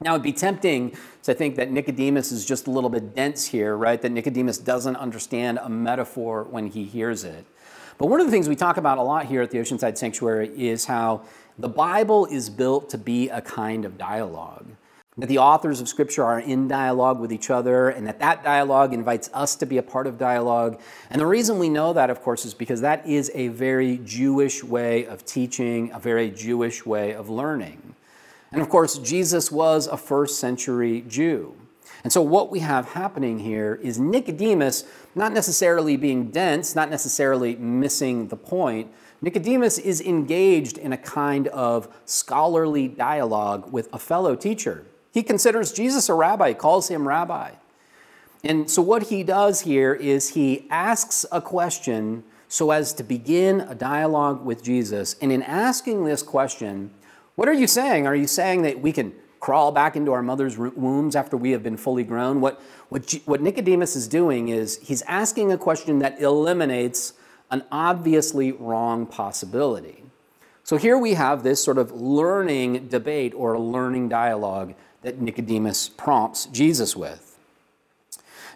Now, 0.00 0.14
it'd 0.14 0.22
be 0.22 0.32
tempting 0.32 0.96
to 1.24 1.34
think 1.34 1.56
that 1.56 1.70
Nicodemus 1.70 2.32
is 2.32 2.46
just 2.46 2.66
a 2.66 2.70
little 2.70 2.88
bit 2.88 3.14
dense 3.14 3.46
here, 3.46 3.76
right? 3.76 4.00
That 4.00 4.12
Nicodemus 4.12 4.56
doesn't 4.56 4.96
understand 4.96 5.58
a 5.62 5.68
metaphor 5.68 6.44
when 6.44 6.68
he 6.68 6.84
hears 6.84 7.22
it. 7.22 7.44
But 8.00 8.06
one 8.06 8.18
of 8.18 8.26
the 8.26 8.30
things 8.30 8.48
we 8.48 8.56
talk 8.56 8.78
about 8.78 8.96
a 8.96 9.02
lot 9.02 9.26
here 9.26 9.42
at 9.42 9.50
the 9.50 9.58
Oceanside 9.58 9.98
Sanctuary 9.98 10.48
is 10.56 10.86
how 10.86 11.20
the 11.58 11.68
Bible 11.68 12.24
is 12.24 12.48
built 12.48 12.88
to 12.88 12.98
be 12.98 13.28
a 13.28 13.42
kind 13.42 13.84
of 13.84 13.98
dialogue. 13.98 14.64
That 15.18 15.26
the 15.26 15.36
authors 15.36 15.82
of 15.82 15.88
Scripture 15.88 16.24
are 16.24 16.40
in 16.40 16.66
dialogue 16.66 17.20
with 17.20 17.30
each 17.30 17.50
other, 17.50 17.90
and 17.90 18.06
that 18.06 18.18
that 18.20 18.42
dialogue 18.42 18.94
invites 18.94 19.28
us 19.34 19.54
to 19.56 19.66
be 19.66 19.76
a 19.76 19.82
part 19.82 20.06
of 20.06 20.16
dialogue. 20.16 20.80
And 21.10 21.20
the 21.20 21.26
reason 21.26 21.58
we 21.58 21.68
know 21.68 21.92
that, 21.92 22.08
of 22.08 22.22
course, 22.22 22.46
is 22.46 22.54
because 22.54 22.80
that 22.80 23.06
is 23.06 23.30
a 23.34 23.48
very 23.48 23.98
Jewish 23.98 24.64
way 24.64 25.04
of 25.04 25.26
teaching, 25.26 25.92
a 25.92 25.98
very 25.98 26.30
Jewish 26.30 26.86
way 26.86 27.12
of 27.12 27.28
learning. 27.28 27.94
And 28.50 28.62
of 28.62 28.70
course, 28.70 28.96
Jesus 28.96 29.52
was 29.52 29.86
a 29.86 29.98
first 29.98 30.38
century 30.38 31.04
Jew. 31.06 31.54
And 32.02 32.12
so, 32.12 32.22
what 32.22 32.50
we 32.50 32.60
have 32.60 32.90
happening 32.90 33.40
here 33.40 33.78
is 33.82 33.98
Nicodemus 33.98 34.84
not 35.14 35.32
necessarily 35.32 35.96
being 35.96 36.30
dense, 36.30 36.74
not 36.74 36.88
necessarily 36.88 37.56
missing 37.56 38.28
the 38.28 38.36
point, 38.36 38.90
Nicodemus 39.22 39.76
is 39.76 40.00
engaged 40.00 40.78
in 40.78 40.92
a 40.92 40.96
kind 40.96 41.48
of 41.48 41.94
scholarly 42.06 42.88
dialogue 42.88 43.70
with 43.70 43.88
a 43.92 43.98
fellow 43.98 44.34
teacher. 44.34 44.86
He 45.12 45.22
considers 45.22 45.72
Jesus 45.72 46.08
a 46.08 46.14
rabbi, 46.14 46.54
calls 46.54 46.88
him 46.88 47.06
rabbi. 47.06 47.52
And 48.42 48.70
so, 48.70 48.80
what 48.80 49.04
he 49.04 49.22
does 49.22 49.62
here 49.62 49.92
is 49.92 50.30
he 50.30 50.66
asks 50.70 51.26
a 51.30 51.42
question 51.42 52.24
so 52.48 52.70
as 52.70 52.94
to 52.94 53.04
begin 53.04 53.60
a 53.60 53.74
dialogue 53.74 54.44
with 54.44 54.62
Jesus. 54.62 55.16
And 55.20 55.30
in 55.30 55.42
asking 55.42 56.04
this 56.04 56.22
question, 56.22 56.90
what 57.36 57.48
are 57.48 57.54
you 57.54 57.66
saying? 57.66 58.06
Are 58.06 58.16
you 58.16 58.26
saying 58.26 58.62
that 58.62 58.80
we 58.80 58.92
can 58.92 59.12
crawl 59.40 59.72
back 59.72 59.96
into 59.96 60.12
our 60.12 60.22
mother's 60.22 60.56
wombs 60.56 61.16
after 61.16 61.36
we 61.36 61.50
have 61.50 61.62
been 61.62 61.76
fully 61.76 62.04
grown? 62.04 62.40
What, 62.40 62.60
what, 62.90 63.12
what 63.24 63.40
Nicodemus 63.40 63.96
is 63.96 64.06
doing 64.06 64.48
is 64.48 64.78
he's 64.82 65.02
asking 65.02 65.50
a 65.50 65.58
question 65.58 65.98
that 66.00 66.20
eliminates 66.20 67.14
an 67.50 67.64
obviously 67.72 68.52
wrong 68.52 69.06
possibility. 69.06 70.04
So 70.62 70.76
here 70.76 70.96
we 70.96 71.14
have 71.14 71.42
this 71.42 71.64
sort 71.64 71.78
of 71.78 71.90
learning 71.90 72.88
debate 72.88 73.34
or 73.34 73.54
a 73.54 73.58
learning 73.60 74.08
dialogue 74.08 74.74
that 75.02 75.20
Nicodemus 75.20 75.88
prompts 75.88 76.46
Jesus 76.46 76.94
with. 76.94 77.38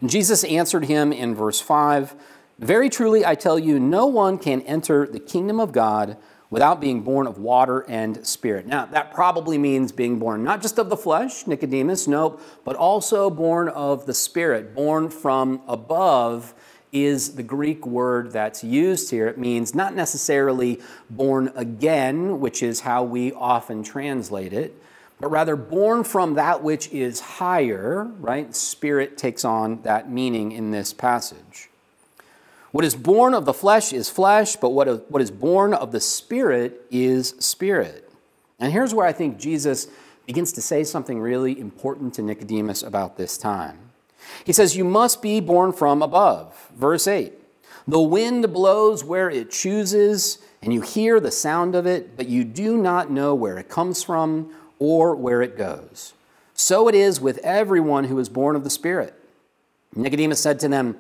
And 0.01 0.11
Jesus 0.11 0.45
answered 0.45 0.85
him 0.85 1.13
in 1.13 1.35
verse 1.35 1.61
5 1.61 2.15
Very 2.59 2.89
truly, 2.89 3.25
I 3.25 3.35
tell 3.35 3.59
you, 3.59 3.81
no 3.81 4.07
one 4.07 4.39
can 4.39 4.61
enter 4.63 5.07
the 5.07 5.19
kingdom 5.19 5.59
of 5.59 5.73
God 5.73 6.17
without 6.55 6.81
being 6.81 7.01
born 7.01 7.27
of 7.27 7.37
water 7.37 7.81
and 7.89 8.25
spirit. 8.25 8.65
Now, 8.65 8.87
that 8.87 9.13
probably 9.13 9.59
means 9.59 9.91
being 9.91 10.21
born 10.21 10.45
not 10.45 10.63
just 10.63 10.79
of 10.79 10.89
the 10.89 10.97
flesh, 10.97 11.49
Nicodemus, 11.49 12.07
nope, 12.07 12.41
but 12.65 12.77
also 12.77 13.29
born 13.29 13.69
of 13.69 14.07
the 14.07 14.15
spirit, 14.15 14.73
born 14.73 15.11
from 15.11 15.63
above 15.67 16.55
is 16.93 17.35
the 17.35 17.43
Greek 17.43 17.85
word 17.85 18.31
that's 18.31 18.63
used 18.63 19.11
here. 19.11 19.27
It 19.27 19.37
means 19.37 19.75
not 19.75 19.97
necessarily 19.97 20.81
born 21.11 21.51
again, 21.57 22.39
which 22.39 22.63
is 22.63 22.83
how 22.83 23.03
we 23.03 23.33
often 23.33 23.83
translate 23.83 24.53
it, 24.53 24.81
but 25.19 25.33
rather 25.33 25.57
born 25.57 26.05
from 26.05 26.35
that 26.35 26.63
which 26.63 26.89
is 26.93 27.19
higher, 27.19 28.05
right? 28.21 28.55
Spirit 28.55 29.19
takes 29.19 29.45
on 29.45 29.83
that 29.83 30.09
meaning 30.09 30.53
in 30.53 30.71
this 30.71 30.93
passage. 30.93 31.69
What 32.75 32.85
is 32.85 32.97
born 32.97 33.35
of 33.35 33.45
the 33.45 33.55
flesh 33.55 33.93
is 33.93 34.11
flesh, 34.11 34.57
but 34.57 34.71
what, 34.71 35.09
what 35.09 35.23
is 35.23 35.31
born 35.31 35.73
of 35.75 35.93
the 35.93 36.01
Spirit 36.01 36.85
is 36.91 37.37
spirit. 37.39 38.11
And 38.59 38.73
here's 38.73 38.93
where 38.93 39.07
I 39.07 39.13
think 39.13 39.39
Jesus 39.39 39.87
begins 40.27 40.53
to 40.55 40.61
say 40.61 40.83
something 40.83 41.21
really 41.21 41.57
important 41.61 42.15
to 42.15 42.23
Nicodemus 42.23 42.83
about 42.83 43.17
this 43.17 43.39
time. 43.39 43.79
He 44.43 44.53
says, 44.53 44.77
You 44.77 44.83
must 44.83 45.23
be 45.23 45.39
born 45.39 45.73
from 45.73 46.03
above. 46.03 46.73
Verse 46.75 47.07
8 47.07 47.35
The 47.87 48.01
wind 48.01 48.53
blows 48.53 49.05
where 49.05 49.31
it 49.31 49.53
chooses, 49.53 50.39
and 50.61 50.75
you 50.75 50.81
hear 50.81 51.21
the 51.21 51.31
sound 51.31 51.77
of 51.77 51.87
it, 51.87 52.17
but 52.17 52.27
you 52.27 52.43
do 52.43 52.77
not 52.77 53.09
know 53.09 53.37
where 53.37 53.57
it 53.57 53.69
comes 53.69 54.03
from 54.03 54.53
or 54.81 55.15
where 55.15 55.43
it 55.43 55.57
goes. 55.57 56.13
So 56.55 56.89
it 56.89 56.97
is 56.97 57.21
with 57.21 57.39
everyone 57.45 58.07
who 58.07 58.19
is 58.19 58.29
born 58.29 58.57
of 58.57 58.65
the 58.65 58.69
Spirit. 58.69 59.15
Nicodemus 59.95 60.41
said 60.41 60.59
to 60.59 60.67
them, 60.67 60.97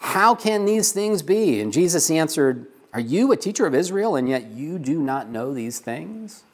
How 0.00 0.34
can 0.34 0.64
these 0.64 0.92
things 0.92 1.22
be? 1.22 1.60
And 1.60 1.72
Jesus 1.72 2.10
answered, 2.10 2.66
Are 2.92 3.00
you 3.00 3.32
a 3.32 3.36
teacher 3.36 3.66
of 3.66 3.74
Israel, 3.74 4.16
and 4.16 4.28
yet 4.28 4.50
you 4.50 4.78
do 4.78 5.00
not 5.00 5.28
know 5.28 5.52
these 5.52 5.80
things? 5.80 6.44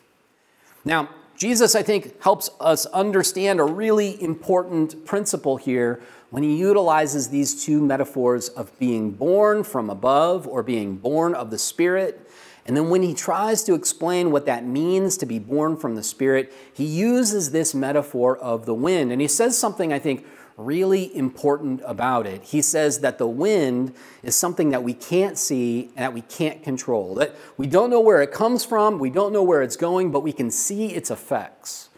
Now, 0.85 1.09
Jesus, 1.37 1.75
I 1.75 1.83
think, 1.83 2.23
helps 2.23 2.49
us 2.61 2.87
understand 2.87 3.61
a 3.61 3.65
really 3.65 4.23
important 4.23 5.05
principle 5.05 5.57
here 5.57 6.01
when 6.31 6.43
he 6.43 6.57
utilizes 6.57 7.29
these 7.29 7.65
two 7.65 7.81
metaphors 7.81 8.49
of 8.51 8.77
being 8.79 9.11
born 9.11 9.65
from 9.65 9.91
above 9.91 10.47
or 10.47 10.63
being 10.63 10.97
born 10.97 11.35
of 11.35 11.51
the 11.51 11.59
Spirit. 11.59 12.29
And 12.67 12.77
then 12.77 12.89
when 12.89 13.03
he 13.03 13.15
tries 13.15 13.63
to 13.65 13.75
explain 13.75 14.31
what 14.31 14.47
that 14.47 14.65
means 14.65 15.17
to 15.19 15.27
be 15.27 15.39
born 15.39 15.77
from 15.77 15.97
the 15.97 16.03
Spirit, 16.03 16.53
he 16.73 16.85
uses 16.85 17.51
this 17.51 17.75
metaphor 17.75 18.37
of 18.39 18.65
the 18.65 18.75
wind. 18.75 19.13
And 19.13 19.21
he 19.21 19.29
says 19.29 19.59
something, 19.59 19.93
I 19.93 19.99
think, 19.99 20.25
really 20.57 21.15
important 21.17 21.83
about 21.85 22.27
it. 22.27 22.43
He 22.45 22.63
says 22.63 23.01
that 23.01 23.19
the 23.19 23.27
wind 23.27 23.95
is 24.23 24.35
something 24.35 24.71
that 24.71 24.83
we 24.83 24.95
can't 24.95 25.37
see 25.37 25.91
and 25.97 26.05
that 26.05 26.15
we 26.15 26.21
can't 26.23 26.63
control. 26.63 27.17
That 27.17 27.35
we 27.57 27.67
don't 27.67 27.91
know 27.91 28.01
where 28.01 28.23
it 28.23 28.31
comes 28.33 28.65
from, 28.65 28.99
we 28.99 29.11
don't 29.11 29.33
know 29.33 29.43
where 29.43 29.63
it's 29.63 29.77
going, 29.77 30.11
but 30.11 30.21
we 30.21 30.33
can 30.33 30.51
see 30.51 30.95
its 30.95 31.11
effects. 31.11 31.89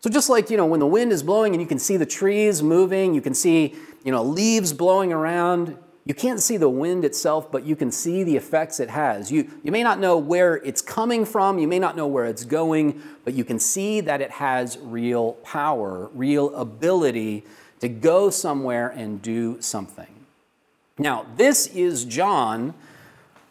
So 0.00 0.08
just 0.08 0.30
like, 0.30 0.48
you 0.48 0.56
know, 0.56 0.64
when 0.64 0.80
the 0.80 0.86
wind 0.86 1.12
is 1.12 1.22
blowing 1.22 1.52
and 1.52 1.60
you 1.60 1.68
can 1.68 1.78
see 1.78 1.98
the 1.98 2.06
trees 2.06 2.62
moving, 2.62 3.14
you 3.14 3.20
can 3.20 3.34
see, 3.34 3.74
you 4.02 4.10
know, 4.10 4.22
leaves 4.22 4.72
blowing 4.72 5.12
around, 5.12 5.76
you 6.06 6.14
can't 6.14 6.40
see 6.40 6.56
the 6.56 6.70
wind 6.70 7.04
itself, 7.04 7.52
but 7.52 7.64
you 7.64 7.76
can 7.76 7.92
see 7.92 8.24
the 8.24 8.34
effects 8.34 8.80
it 8.80 8.88
has. 8.88 9.30
You, 9.30 9.50
you 9.62 9.70
may 9.70 9.82
not 9.82 10.00
know 10.00 10.16
where 10.16 10.56
it's 10.56 10.80
coming 10.80 11.26
from, 11.26 11.58
you 11.58 11.68
may 11.68 11.78
not 11.78 11.96
know 11.96 12.06
where 12.06 12.24
it's 12.24 12.46
going, 12.46 13.02
but 13.24 13.34
you 13.34 13.44
can 13.44 13.58
see 13.58 14.00
that 14.00 14.22
it 14.22 14.30
has 14.30 14.78
real 14.78 15.34
power, 15.44 16.10
real 16.14 16.54
ability 16.54 17.44
to 17.80 17.88
go 17.88 18.30
somewhere 18.30 18.88
and 18.88 19.20
do 19.20 19.60
something. 19.60 20.26
Now, 20.98 21.26
this 21.36 21.66
is 21.68 22.04
John, 22.04 22.74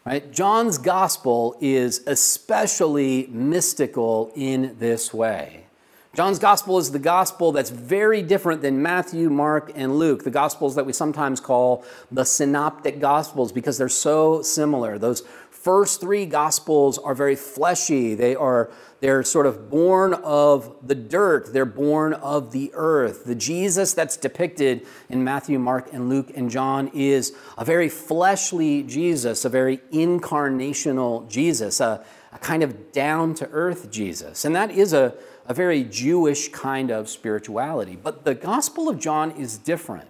right? 0.04 0.30
John's 0.32 0.78
gospel 0.78 1.56
is 1.60 2.02
especially 2.06 3.26
mystical 3.30 4.32
in 4.34 4.76
this 4.78 5.12
way. 5.12 5.64
John's 6.12 6.40
gospel 6.40 6.78
is 6.78 6.90
the 6.90 6.98
gospel 6.98 7.52
that's 7.52 7.70
very 7.70 8.20
different 8.20 8.62
than 8.62 8.82
Matthew, 8.82 9.30
Mark, 9.30 9.70
and 9.76 9.96
Luke, 9.96 10.24
the 10.24 10.30
gospels 10.30 10.74
that 10.74 10.84
we 10.84 10.92
sometimes 10.92 11.38
call 11.38 11.84
the 12.10 12.24
synoptic 12.24 12.98
gospels 12.98 13.52
because 13.52 13.78
they're 13.78 13.88
so 13.88 14.42
similar. 14.42 14.98
Those 14.98 15.22
first 15.62 16.00
three 16.00 16.26
gospels 16.26 16.98
are 16.98 17.14
very 17.14 17.36
fleshy. 17.36 18.14
They 18.14 18.34
are 18.34 18.70
they're 19.00 19.22
sort 19.22 19.46
of 19.46 19.70
born 19.70 20.12
of 20.12 20.76
the 20.86 20.94
dirt. 20.94 21.54
They're 21.54 21.64
born 21.64 22.12
of 22.12 22.52
the 22.52 22.70
earth. 22.74 23.24
The 23.24 23.34
Jesus 23.34 23.94
that's 23.94 24.18
depicted 24.18 24.86
in 25.08 25.24
Matthew, 25.24 25.58
Mark, 25.58 25.92
and 25.92 26.10
Luke 26.10 26.30
and 26.34 26.50
John 26.50 26.90
is 26.92 27.34
a 27.56 27.64
very 27.64 27.88
fleshly 27.88 28.82
Jesus, 28.82 29.46
a 29.46 29.48
very 29.48 29.78
incarnational 29.90 31.26
Jesus, 31.30 31.80
a, 31.80 32.04
a 32.32 32.38
kind 32.38 32.62
of 32.62 32.92
down 32.92 33.34
to 33.36 33.48
earth 33.52 33.90
Jesus. 33.90 34.44
And 34.44 34.54
that 34.54 34.70
is 34.70 34.92
a, 34.92 35.14
a 35.46 35.54
very 35.54 35.82
Jewish 35.82 36.50
kind 36.50 36.90
of 36.90 37.08
spirituality. 37.08 37.96
But 37.96 38.24
the 38.26 38.34
Gospel 38.34 38.90
of 38.90 38.98
John 38.98 39.30
is 39.30 39.56
different. 39.56 40.08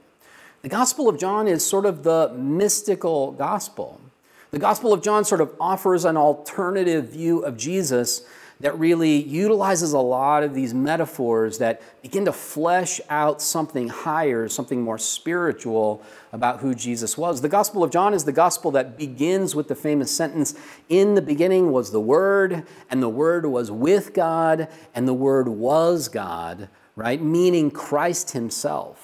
The 0.62 0.68
Gospel 0.68 1.08
of 1.08 1.16
John 1.16 1.46
is 1.46 1.64
sort 1.64 1.86
of 1.86 2.02
the 2.02 2.32
mystical 2.36 3.30
gospel. 3.32 3.99
The 4.50 4.58
Gospel 4.58 4.92
of 4.92 5.00
John 5.00 5.24
sort 5.24 5.40
of 5.40 5.54
offers 5.60 6.04
an 6.04 6.16
alternative 6.16 7.10
view 7.10 7.40
of 7.40 7.56
Jesus 7.56 8.22
that 8.58 8.76
really 8.78 9.22
utilizes 9.22 9.92
a 9.92 9.98
lot 9.98 10.42
of 10.42 10.54
these 10.54 10.74
metaphors 10.74 11.58
that 11.58 11.80
begin 12.02 12.24
to 12.26 12.32
flesh 12.32 13.00
out 13.08 13.40
something 13.40 13.88
higher, 13.88 14.48
something 14.48 14.82
more 14.82 14.98
spiritual 14.98 16.02
about 16.32 16.60
who 16.60 16.74
Jesus 16.74 17.16
was. 17.16 17.40
The 17.40 17.48
Gospel 17.48 17.82
of 17.84 17.90
John 17.90 18.12
is 18.12 18.24
the 18.24 18.32
gospel 18.32 18.72
that 18.72 18.98
begins 18.98 19.54
with 19.54 19.68
the 19.68 19.74
famous 19.74 20.14
sentence 20.14 20.54
In 20.88 21.14
the 21.14 21.22
beginning 21.22 21.70
was 21.70 21.92
the 21.92 22.00
Word, 22.00 22.66
and 22.90 23.02
the 23.02 23.08
Word 23.08 23.46
was 23.46 23.70
with 23.70 24.12
God, 24.12 24.68
and 24.94 25.08
the 25.08 25.14
Word 25.14 25.48
was 25.48 26.08
God, 26.08 26.68
right? 26.96 27.22
Meaning 27.22 27.70
Christ 27.70 28.32
Himself. 28.32 28.99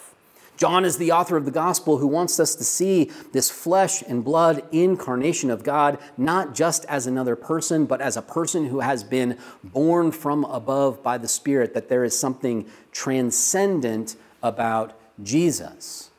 John 0.57 0.85
is 0.85 0.97
the 0.97 1.13
author 1.13 1.37
of 1.37 1.45
the 1.45 1.51
gospel 1.51 1.99
who 1.99 2.07
wants 2.07 2.41
us 2.41 2.55
to 2.55 2.65
see 2.65 3.11
this 3.33 3.51
flesh 3.51 4.03
and 4.03 4.25
blood 4.25 4.65
incarnation 4.73 5.51
of 5.51 5.63
God, 5.63 5.99
not 6.17 6.55
just 6.55 6.85
as 6.87 7.07
another 7.07 7.37
person, 7.37 7.87
but 7.87 8.01
as 8.01 8.17
a 8.17 8.23
person 8.23 8.67
who 8.67 8.81
has 8.81 9.05
been 9.05 9.39
born 9.63 10.13
from 10.13 10.45
above 10.45 11.03
by 11.03 11.19
the 11.19 11.29
Spirit, 11.29 11.75
that 11.75 11.89
there 11.89 12.05
is 12.05 12.19
something 12.19 12.67
transcendent 12.93 14.17
about 14.43 14.99
Jesus. 15.23 16.11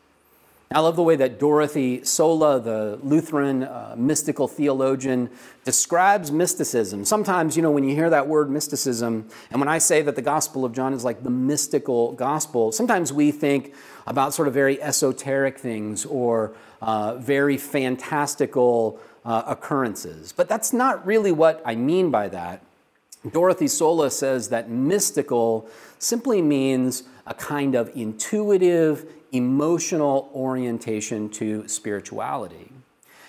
I 0.69 0.81
love 0.81 0.97
the 0.97 1.03
way 1.03 1.15
that 1.15 1.39
Dorothee 1.39 2.01
Sölle, 2.01 2.61
the 2.61 2.99
Lutheran 3.01 3.63
uh, 3.63 3.95
mystical 3.97 4.49
theologian, 4.49 5.29
describes 5.63 6.29
mysticism. 6.29 7.05
Sometimes, 7.05 7.55
you 7.55 7.63
know, 7.63 7.71
when 7.71 7.85
you 7.85 7.95
hear 7.95 8.09
that 8.09 8.27
word 8.27 8.49
mysticism, 8.49 9.29
and 9.49 9.61
when 9.61 9.69
I 9.69 9.77
say 9.77 10.01
that 10.01 10.17
the 10.17 10.21
Gospel 10.21 10.65
of 10.65 10.73
John 10.73 10.93
is 10.93 11.05
like 11.05 11.23
the 11.23 11.29
mystical 11.29 12.11
gospel, 12.11 12.73
sometimes 12.73 13.13
we 13.13 13.31
think 13.31 13.73
about 14.07 14.33
sort 14.33 14.47
of 14.47 14.53
very 14.53 14.81
esoteric 14.81 15.59
things 15.59 16.05
or 16.05 16.53
uh, 16.81 17.15
very 17.15 17.57
fantastical 17.57 18.99
uh, 19.25 19.43
occurrences. 19.45 20.31
But 20.31 20.47
that's 20.47 20.71
not 20.73 21.05
really 21.05 21.31
what 21.31 21.61
I 21.65 21.75
mean 21.75 22.09
by 22.09 22.29
that. 22.29 22.63
Dorothee 23.29 23.65
Sölle 23.65 24.09
says 24.09 24.49
that 24.49 24.69
mystical 24.69 25.69
simply 25.99 26.41
means 26.41 27.03
a 27.25 27.33
kind 27.33 27.75
of 27.75 27.91
intuitive, 27.93 29.05
emotional 29.33 30.31
orientation 30.33 31.29
to 31.31 31.67
spirituality. 31.67 32.71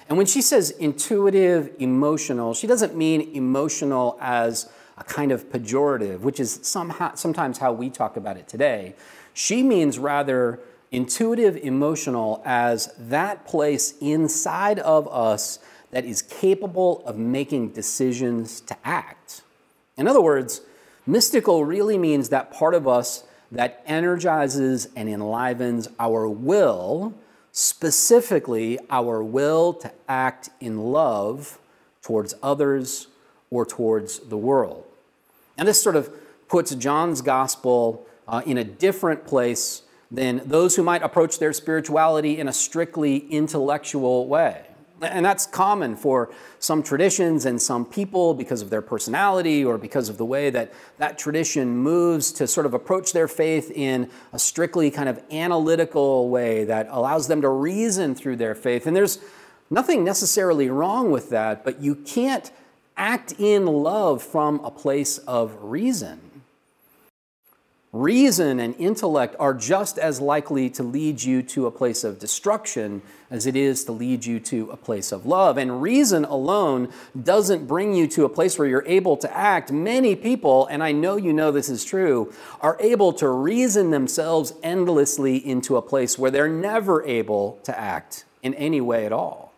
And 0.08 0.16
when 0.16 0.26
she 0.26 0.40
says 0.40 0.70
intuitive, 0.70 1.74
emotional, 1.78 2.54
she 2.54 2.68
doesn't 2.68 2.96
mean 2.96 3.34
emotional 3.34 4.16
as 4.20 4.70
a 4.96 5.04
kind 5.04 5.32
of 5.32 5.50
pejorative, 5.50 6.20
which 6.20 6.38
is 6.38 6.60
somehow, 6.62 7.14
sometimes 7.14 7.58
how 7.58 7.72
we 7.72 7.90
talk 7.90 8.16
about 8.16 8.36
it 8.36 8.46
today. 8.46 8.94
She 9.34 9.62
means 9.62 9.98
rather 9.98 10.60
intuitive, 10.90 11.56
emotional 11.56 12.42
as 12.44 12.92
that 12.98 13.46
place 13.46 13.94
inside 14.00 14.78
of 14.78 15.08
us 15.12 15.58
that 15.90 16.04
is 16.04 16.22
capable 16.22 17.02
of 17.06 17.16
making 17.16 17.70
decisions 17.70 18.60
to 18.60 18.76
act. 18.84 19.42
In 19.96 20.06
other 20.06 20.20
words, 20.20 20.60
mystical 21.06 21.64
really 21.64 21.98
means 21.98 22.28
that 22.28 22.52
part 22.52 22.74
of 22.74 22.86
us 22.86 23.24
that 23.50 23.82
energizes 23.86 24.88
and 24.94 25.08
enlivens 25.08 25.88
our 25.98 26.28
will, 26.28 27.14
specifically 27.52 28.78
our 28.90 29.22
will 29.22 29.72
to 29.72 29.90
act 30.08 30.50
in 30.60 30.78
love 30.78 31.58
towards 32.02 32.34
others 32.42 33.08
or 33.50 33.64
towards 33.64 34.18
the 34.20 34.36
world. 34.36 34.84
And 35.56 35.66
this 35.66 35.82
sort 35.82 35.96
of 35.96 36.10
puts 36.48 36.74
John's 36.74 37.22
gospel 37.22 38.06
uh, 38.26 38.42
in 38.44 38.58
a 38.58 38.64
different 38.64 39.26
place 39.26 39.82
than 40.10 40.40
those 40.44 40.76
who 40.76 40.82
might 40.82 41.02
approach 41.02 41.38
their 41.38 41.52
spirituality 41.52 42.38
in 42.38 42.48
a 42.48 42.52
strictly 42.52 43.18
intellectual 43.30 44.26
way. 44.26 44.64
And 45.00 45.24
that's 45.24 45.46
common 45.46 45.94
for 45.94 46.32
some 46.58 46.82
traditions 46.82 47.44
and 47.44 47.62
some 47.62 47.84
people 47.84 48.34
because 48.34 48.62
of 48.62 48.70
their 48.70 48.82
personality 48.82 49.64
or 49.64 49.78
because 49.78 50.08
of 50.08 50.18
the 50.18 50.24
way 50.24 50.50
that 50.50 50.72
that 50.96 51.18
tradition 51.18 51.76
moves 51.76 52.32
to 52.32 52.48
sort 52.48 52.66
of 52.66 52.74
approach 52.74 53.12
their 53.12 53.28
faith 53.28 53.70
in 53.70 54.10
a 54.32 54.38
strictly 54.38 54.90
kind 54.90 55.08
of 55.08 55.22
analytical 55.30 56.28
way 56.30 56.64
that 56.64 56.88
allows 56.90 57.28
them 57.28 57.42
to 57.42 57.48
reason 57.48 58.14
through 58.14 58.36
their 58.36 58.56
faith. 58.56 58.86
And 58.86 58.96
there's 58.96 59.20
nothing 59.70 60.02
necessarily 60.02 60.68
wrong 60.68 61.12
with 61.12 61.30
that, 61.30 61.64
but 61.64 61.80
you 61.80 61.94
can't 61.94 62.50
act 62.96 63.34
in 63.38 63.66
love 63.66 64.20
from 64.20 64.58
a 64.64 64.70
place 64.70 65.18
of 65.18 65.56
reason. 65.62 66.27
Reason 67.98 68.60
and 68.60 68.76
intellect 68.76 69.34
are 69.40 69.52
just 69.52 69.98
as 69.98 70.20
likely 70.20 70.70
to 70.70 70.84
lead 70.84 71.20
you 71.20 71.42
to 71.42 71.66
a 71.66 71.72
place 71.72 72.04
of 72.04 72.20
destruction 72.20 73.02
as 73.28 73.44
it 73.44 73.56
is 73.56 73.82
to 73.86 73.92
lead 73.92 74.24
you 74.24 74.38
to 74.38 74.70
a 74.70 74.76
place 74.76 75.10
of 75.10 75.26
love. 75.26 75.58
And 75.58 75.82
reason 75.82 76.24
alone 76.24 76.92
doesn't 77.20 77.66
bring 77.66 77.94
you 77.94 78.06
to 78.06 78.24
a 78.24 78.28
place 78.28 78.56
where 78.56 78.68
you're 78.68 78.86
able 78.86 79.16
to 79.16 79.36
act. 79.36 79.72
Many 79.72 80.14
people, 80.14 80.68
and 80.68 80.80
I 80.80 80.92
know 80.92 81.16
you 81.16 81.32
know 81.32 81.50
this 81.50 81.68
is 81.68 81.84
true, 81.84 82.32
are 82.60 82.76
able 82.78 83.12
to 83.14 83.28
reason 83.28 83.90
themselves 83.90 84.52
endlessly 84.62 85.36
into 85.36 85.76
a 85.76 85.82
place 85.82 86.16
where 86.16 86.30
they're 86.30 86.48
never 86.48 87.02
able 87.02 87.58
to 87.64 87.76
act 87.76 88.24
in 88.44 88.54
any 88.54 88.80
way 88.80 89.06
at 89.06 89.12
all. 89.12 89.52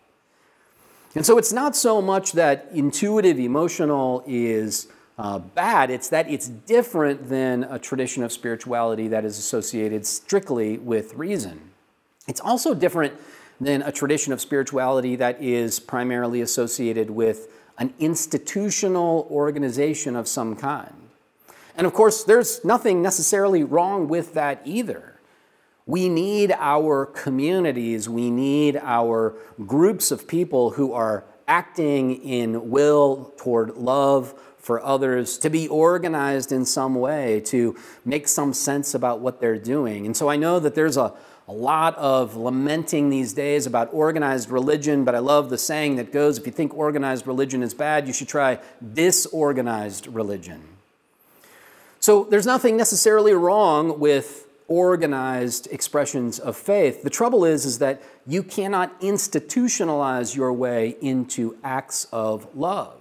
And 1.15 1.27
so 1.27 1.37
it's 1.37 1.53
not 1.53 1.77
so 1.77 2.01
much 2.01 2.33
that 2.33 2.71
intuitive 2.73 3.39
emotional 3.39 4.25
is 4.27 4.89
uh, 5.21 5.39
bad. 5.39 5.91
It's 5.91 6.09
that 6.09 6.31
it's 6.31 6.49
different 6.49 7.29
than 7.29 7.65
a 7.65 7.79
tradition 7.79 8.23
of 8.23 8.33
spirituality 8.33 9.07
that 9.09 9.23
is 9.27 9.39
associated 9.39 10.07
strictly 10.07 10.79
with 10.79 11.13
reason. 11.15 11.61
It's 12.27 12.41
also 12.41 12.73
different 12.73 13.13
than 13.61 13.83
a 13.83 13.93
tradition 13.93 14.33
of 14.33 14.41
spirituality 14.41 15.17
that 15.17 15.43
is 15.43 15.79
primarily 15.79 16.41
associated 16.41 17.11
with 17.11 17.49
an 17.77 17.93
institutional 17.99 19.29
organization 19.31 20.17
of 20.17 20.27
some 20.27 20.57
kind. 20.57 21.11
And 21.77 21.87
of 21.87 21.93
course, 21.93 22.25
there's 22.25 22.65
nothing 22.65 23.03
necessarily 23.03 23.63
wrong 23.63 24.09
with 24.09 24.33
that 24.33 24.63
either. 24.65 25.21
We 25.85 26.09
need 26.09 26.53
our 26.53 27.05
communities, 27.05 28.09
we 28.09 28.31
need 28.31 28.79
our 28.83 29.35
groups 29.67 30.11
of 30.11 30.27
people 30.27 30.71
who 30.71 30.95
are 30.95 31.25
acting 31.47 32.23
in 32.23 32.71
will 32.71 33.35
toward 33.37 33.77
love 33.77 34.33
for 34.61 34.83
others 34.85 35.39
to 35.39 35.51
be 35.51 35.67
organized 35.69 36.53
in 36.53 36.65
some 36.65 36.95
way, 36.95 37.41
to 37.41 37.77
make 38.05 38.29
some 38.29 38.53
sense 38.53 38.95
about 38.95 39.21
what 39.21 39.41
they're 39.41 39.59
doing. 39.59 40.07
And 40.07 40.17
so 40.17 40.29
I 40.29 40.37
know 40.37 40.61
that 40.61 40.75
there's 40.75 40.97
a, 40.97 41.15
a 41.49 41.53
lot 41.53 41.97
of 41.97 42.37
lamenting 42.37 43.11
these 43.11 43.33
days 43.33 43.67
about 43.67 43.89
organized 43.93 44.51
religion, 44.51 45.05
but 45.05 45.15
I 45.15 45.19
love 45.19 45.51
the 45.51 45.59
saying 45.59 45.97
that 45.97 46.13
goes 46.13 46.39
if 46.39 46.47
you 46.47 46.53
think 46.53 46.75
organized 46.75 47.27
religion 47.27 47.63
is 47.63 47.75
bad, 47.75 48.07
you 48.07 48.13
should 48.13 48.29
try 48.29 48.59
disorganized 48.95 50.07
religion. 50.07 50.63
So 51.99 52.25
there's 52.25 52.47
nothing 52.47 52.77
necessarily 52.77 53.33
wrong 53.33 53.99
with 53.99 54.47
organized 54.69 55.67
expressions 55.73 56.39
of 56.39 56.57
faith. 56.57 57.03
The 57.03 57.11
trouble 57.11 57.45
is 57.45 57.65
is 57.65 57.79
that 57.81 58.01
you 58.27 58.43
cannot 58.43 59.01
institutionalize 59.01 60.37
your 60.37 60.53
way 60.53 60.97
into 61.01 61.57
acts 61.65 62.07
of 62.13 62.47
love. 62.57 63.00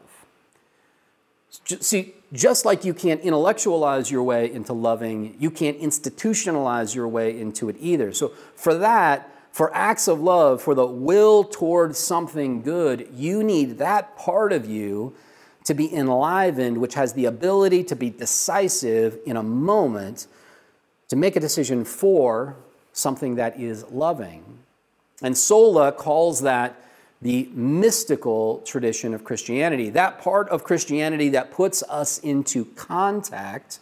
See, 1.51 2.13
just 2.31 2.65
like 2.65 2.85
you 2.85 2.93
can't 2.93 3.21
intellectualize 3.21 4.11
your 4.11 4.23
way 4.23 4.51
into 4.51 4.73
loving, 4.73 5.35
you 5.39 5.49
can't 5.49 5.79
institutionalize 5.79 6.93
your 6.93 7.07
way 7.07 7.39
into 7.39 7.69
it 7.69 7.75
either. 7.79 8.13
So, 8.13 8.29
for 8.55 8.75
that, 8.75 9.29
for 9.51 9.75
acts 9.75 10.07
of 10.07 10.21
love, 10.21 10.61
for 10.61 10.75
the 10.75 10.85
will 10.85 11.43
towards 11.43 11.97
something 11.97 12.61
good, 12.61 13.09
you 13.13 13.43
need 13.43 13.79
that 13.79 14.15
part 14.15 14.53
of 14.53 14.65
you 14.67 15.15
to 15.65 15.73
be 15.73 15.93
enlivened, 15.93 16.77
which 16.77 16.93
has 16.93 17.13
the 17.13 17.25
ability 17.25 17.83
to 17.85 17.95
be 17.95 18.09
decisive 18.09 19.17
in 19.25 19.35
a 19.35 19.43
moment 19.43 20.27
to 21.09 21.15
make 21.15 21.35
a 21.35 21.39
decision 21.39 21.83
for 21.83 22.55
something 22.93 23.35
that 23.35 23.59
is 23.59 23.83
loving. 23.91 24.59
And 25.21 25.35
Sölle 25.35 25.95
calls 25.97 26.41
that 26.41 26.81
the 27.21 27.49
mystical 27.53 28.59
tradition 28.65 29.13
of 29.13 29.23
Christianity, 29.23 29.89
that 29.89 30.21
part 30.21 30.47
of 30.49 30.63
Christianity 30.63 31.29
that 31.29 31.51
puts 31.51 31.83
us 31.83 32.17
into 32.19 32.65
contact 32.65 33.79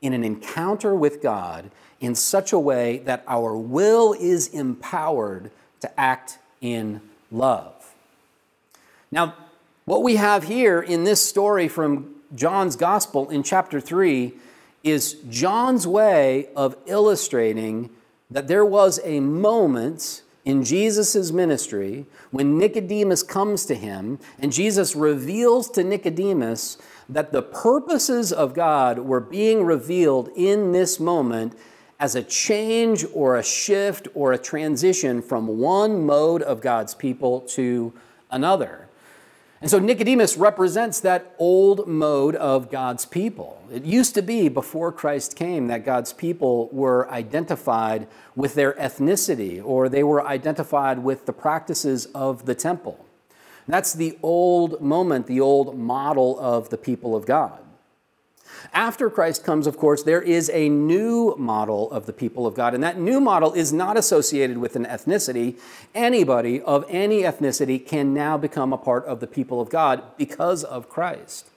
in 0.00 0.12
an 0.12 0.24
encounter 0.24 0.94
with 0.94 1.22
God 1.22 1.70
in 2.00 2.14
such 2.14 2.52
a 2.52 2.58
way 2.58 2.98
that 2.98 3.22
our 3.28 3.56
will 3.56 4.14
is 4.14 4.48
empowered 4.48 5.50
to 5.80 6.00
act 6.00 6.38
in 6.60 7.00
love. 7.30 7.94
Now, 9.10 9.34
What 9.84 10.04
we 10.04 10.14
have 10.14 10.44
here 10.44 10.80
in 10.80 11.02
this 11.02 11.20
story 11.20 11.66
from 11.66 12.14
John's 12.36 12.76
Gospel 12.76 13.28
in 13.30 13.42
chapter 13.42 13.80
3 13.80 14.32
is 14.84 15.14
John's 15.28 15.88
way 15.88 16.50
of 16.54 16.76
illustrating 16.86 17.90
that 18.30 18.46
there 18.46 18.64
was 18.64 19.00
a 19.02 19.18
moment 19.18 20.21
in 20.44 20.64
Jesus' 20.64 21.30
ministry 21.30 22.06
when 22.30 22.58
Nicodemus 22.58 23.22
comes 23.22 23.64
to 23.66 23.74
him 23.74 24.18
and 24.38 24.52
Jesus 24.52 24.96
reveals 24.96 25.70
to 25.70 25.84
Nicodemus 25.84 26.78
that 27.08 27.32
the 27.32 27.42
purposes 27.42 28.32
of 28.32 28.54
God 28.54 28.98
were 28.98 29.20
being 29.20 29.64
revealed 29.64 30.30
in 30.34 30.72
this 30.72 30.98
moment 30.98 31.56
as 32.00 32.16
a 32.16 32.22
change 32.22 33.04
or 33.12 33.36
a 33.36 33.42
shift 33.44 34.08
or 34.14 34.32
a 34.32 34.38
transition 34.38 35.22
from 35.22 35.46
one 35.46 36.04
mode 36.04 36.42
of 36.42 36.60
God's 36.60 36.94
people 36.94 37.42
to 37.42 37.92
another. 38.30 38.81
And 39.62 39.70
so 39.70 39.78
Nicodemus 39.78 40.36
represents 40.36 40.98
that 41.00 41.36
old 41.38 41.86
mode 41.86 42.34
of 42.34 42.68
God's 42.68 43.06
people. 43.06 43.62
It 43.72 43.84
used 43.84 44.12
to 44.16 44.20
be 44.20 44.48
before 44.48 44.90
Christ 44.90 45.36
came 45.36 45.68
that 45.68 45.84
God's 45.84 46.12
people 46.12 46.68
were 46.72 47.08
identified 47.08 48.08
with 48.34 48.56
their 48.56 48.72
ethnicity 48.72 49.62
or 49.64 49.88
they 49.88 50.02
were 50.02 50.26
identified 50.26 50.98
with 50.98 51.26
the 51.26 51.32
practices 51.32 52.06
of 52.06 52.44
the 52.44 52.56
temple. 52.56 53.06
That's 53.68 53.92
the 53.92 54.18
old 54.20 54.80
moment, 54.80 55.28
the 55.28 55.40
old 55.40 55.78
model 55.78 56.40
of 56.40 56.70
the 56.70 56.76
people 56.76 57.14
of 57.14 57.24
God. 57.24 57.61
After 58.72 59.10
Christ 59.10 59.44
comes, 59.44 59.66
of 59.66 59.76
course, 59.76 60.02
there 60.02 60.22
is 60.22 60.50
a 60.50 60.68
new 60.68 61.34
model 61.36 61.90
of 61.90 62.06
the 62.06 62.12
people 62.12 62.46
of 62.46 62.54
God, 62.54 62.74
and 62.74 62.82
that 62.82 62.98
new 62.98 63.20
model 63.20 63.52
is 63.52 63.72
not 63.72 63.96
associated 63.96 64.58
with 64.58 64.76
an 64.76 64.84
ethnicity. 64.84 65.58
Anybody 65.94 66.60
of 66.62 66.84
any 66.88 67.22
ethnicity 67.22 67.84
can 67.84 68.14
now 68.14 68.36
become 68.36 68.72
a 68.72 68.78
part 68.78 69.04
of 69.06 69.20
the 69.20 69.26
people 69.26 69.60
of 69.60 69.70
God 69.70 70.02
because 70.16 70.64
of 70.64 70.88
Christ. 70.88 71.48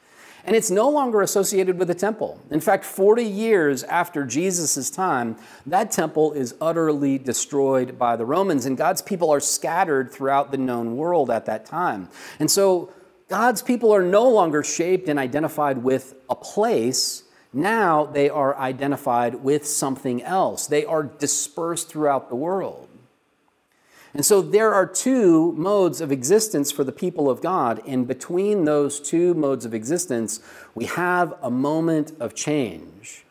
And 0.45 0.55
it's 0.55 0.69
no 0.69 0.87
longer 0.89 1.21
associated 1.21 1.79
with 1.79 1.87
the 1.87 1.95
temple. 1.95 2.39
In 2.51 2.59
fact, 2.59 2.85
40 2.85 3.23
years 3.23 3.83
after 3.83 4.25
Jesus' 4.25 4.91
time, 4.91 5.37
that 5.65 5.89
temple 5.89 6.33
is 6.33 6.53
utterly 6.61 7.17
destroyed 7.17 7.97
by 7.97 8.15
the 8.15 8.25
Romans, 8.25 8.67
and 8.67 8.77
God's 8.77 9.01
people 9.01 9.31
are 9.31 9.39
scattered 9.39 10.11
throughout 10.11 10.51
the 10.51 10.57
known 10.57 10.97
world 10.97 11.31
at 11.31 11.47
that 11.47 11.65
time. 11.65 12.09
And 12.39 12.51
so 12.51 12.91
God's 13.27 13.61
people 13.61 13.93
are 13.93 14.03
no 14.03 14.29
longer 14.29 14.63
shaped 14.63 15.09
and 15.09 15.17
identified 15.17 15.79
with 15.79 16.13
a 16.29 16.35
place. 16.35 17.23
Now 17.51 18.05
they 18.05 18.29
are 18.29 18.55
identified 18.57 19.35
with 19.35 19.65
something 19.65 20.21
else. 20.21 20.67
They 20.67 20.85
are 20.85 21.03
dispersed 21.03 21.89
throughout 21.89 22.29
the 22.29 22.35
world. 22.35 22.87
And 24.13 24.25
so 24.25 24.41
there 24.41 24.73
are 24.73 24.87
two 24.87 25.51
modes 25.53 25.99
of 25.99 26.09
existence 26.11 26.71
for 26.71 26.85
the 26.85 26.93
people 26.93 27.29
of 27.29 27.41
God. 27.41 27.81
And 27.85 28.07
between 28.07 28.63
those 28.63 29.01
two 29.01 29.33
modes 29.33 29.65
of 29.65 29.73
existence, 29.73 30.39
we 30.73 30.85
have 30.85 31.33
a 31.41 31.51
moment 31.51 32.13
of 32.19 32.33
change. 32.33 33.25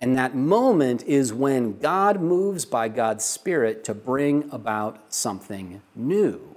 And 0.00 0.16
that 0.16 0.34
moment 0.34 1.02
is 1.04 1.32
when 1.34 1.78
God 1.78 2.22
moves 2.22 2.64
by 2.64 2.88
God's 2.88 3.24
Spirit 3.24 3.84
to 3.84 3.94
bring 3.94 4.48
about 4.50 5.12
something 5.12 5.82
new. 5.94 6.53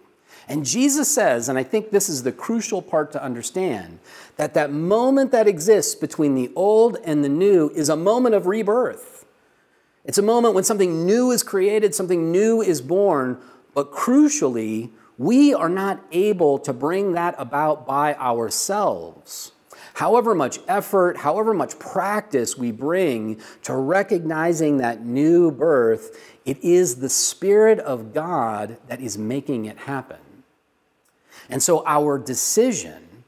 And 0.49 0.65
Jesus 0.65 1.09
says, 1.09 1.49
and 1.49 1.57
I 1.57 1.63
think 1.63 1.91
this 1.91 2.07
is 2.07 2.23
the 2.23 2.31
crucial 2.31 2.81
part 2.81 3.11
to 3.11 3.23
understand, 3.23 3.99
that 4.37 4.53
that 4.53 4.71
moment 4.71 5.31
that 5.31 5.47
exists 5.47 5.93
between 5.93 6.35
the 6.35 6.51
old 6.55 6.97
and 7.03 7.23
the 7.23 7.29
new 7.29 7.69
is 7.75 7.89
a 7.89 7.97
moment 7.97 8.33
of 8.33 8.47
rebirth. 8.47 9.25
It's 10.05 10.17
a 10.17 10.21
moment 10.21 10.53
when 10.53 10.63
something 10.63 11.05
new 11.05 11.31
is 11.31 11.43
created, 11.43 11.93
something 11.93 12.31
new 12.31 12.61
is 12.61 12.81
born, 12.81 13.41
but 13.73 13.91
crucially, 13.91 14.91
we 15.17 15.53
are 15.53 15.67
not 15.67 16.01
able 16.11 16.59
to 16.59 16.71
bring 16.71 17.11
that 17.13 17.35
about 17.37 17.85
by 17.85 18.15
ourselves. 18.15 19.51
However 19.95 20.33
much 20.33 20.59
effort, 20.67 21.17
however 21.17 21.53
much 21.53 21.77
practice 21.77 22.57
we 22.57 22.71
bring 22.71 23.41
to 23.63 23.75
recognizing 23.75 24.77
that 24.77 25.03
new 25.03 25.51
birth, 25.51 26.17
it 26.45 26.63
is 26.63 26.97
the 26.97 27.09
Spirit 27.09 27.79
of 27.79 28.13
God 28.13 28.77
that 28.87 29.01
is 29.01 29.17
making 29.17 29.65
it 29.65 29.77
happen. 29.79 30.19
And 31.49 31.63
so 31.63 31.83
our 31.85 32.17
decision, 32.17 33.23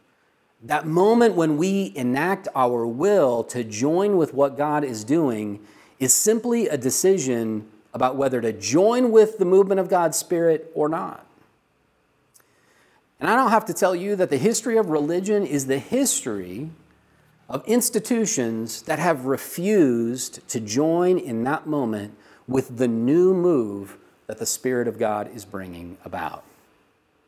that 0.63 0.85
moment 0.85 1.35
when 1.35 1.57
we 1.57 1.93
enact 1.95 2.47
our 2.55 2.85
will 2.85 3.43
to 3.45 3.63
join 3.63 4.17
with 4.17 4.33
what 4.33 4.57
God 4.57 4.83
is 4.83 5.03
doing, 5.03 5.59
is 5.99 6.13
simply 6.13 6.67
a 6.67 6.77
decision 6.77 7.67
about 7.93 8.15
whether 8.15 8.41
to 8.41 8.53
join 8.53 9.11
with 9.11 9.37
the 9.37 9.45
movement 9.45 9.79
of 9.79 9.89
God's 9.89 10.17
Spirit 10.17 10.71
or 10.73 10.89
not. 10.89 11.25
And 13.19 13.29
I 13.29 13.35
don't 13.35 13.51
have 13.51 13.65
to 13.65 13.73
tell 13.73 13.95
you 13.95 14.15
that 14.15 14.29
the 14.29 14.37
history 14.37 14.77
of 14.77 14.89
religion 14.89 15.45
is 15.45 15.65
the 15.65 15.79
history 15.79 16.69
of 17.49 17.67
institutions 17.67 18.83
that 18.83 18.99
have 18.99 19.25
refused 19.25 20.47
to 20.49 20.59
join 20.59 21.17
in 21.17 21.43
that 21.43 21.67
moment 21.67 22.15
with 22.47 22.77
the 22.77 22.87
new 22.87 23.33
move 23.33 23.97
that 24.27 24.37
the 24.37 24.45
Spirit 24.45 24.87
of 24.87 24.99
God 24.99 25.29
is 25.35 25.43
bringing 25.43 25.97
about. 26.05 26.43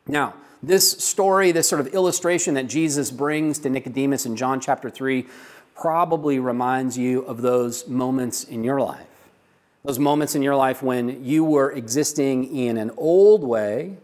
Now, 0.06 0.34
this 0.62 0.92
story, 0.92 1.52
this 1.52 1.68
sort 1.68 1.80
of 1.80 1.88
illustration 1.88 2.54
that 2.54 2.68
Jesus 2.68 3.10
brings 3.10 3.58
to 3.60 3.70
Nicodemus 3.70 4.26
in 4.26 4.36
John 4.36 4.60
chapter 4.60 4.90
3, 4.90 5.26
probably 5.74 6.38
reminds 6.38 6.96
you 6.96 7.22
of 7.22 7.42
those 7.42 7.88
moments 7.88 8.44
in 8.44 8.62
your 8.62 8.80
life. 8.80 9.06
Those 9.84 9.98
moments 9.98 10.34
in 10.34 10.42
your 10.42 10.54
life 10.54 10.82
when 10.82 11.24
you 11.24 11.44
were 11.44 11.72
existing 11.72 12.56
in 12.56 12.76
an 12.76 12.92
old 12.96 13.42
way, 13.42 13.96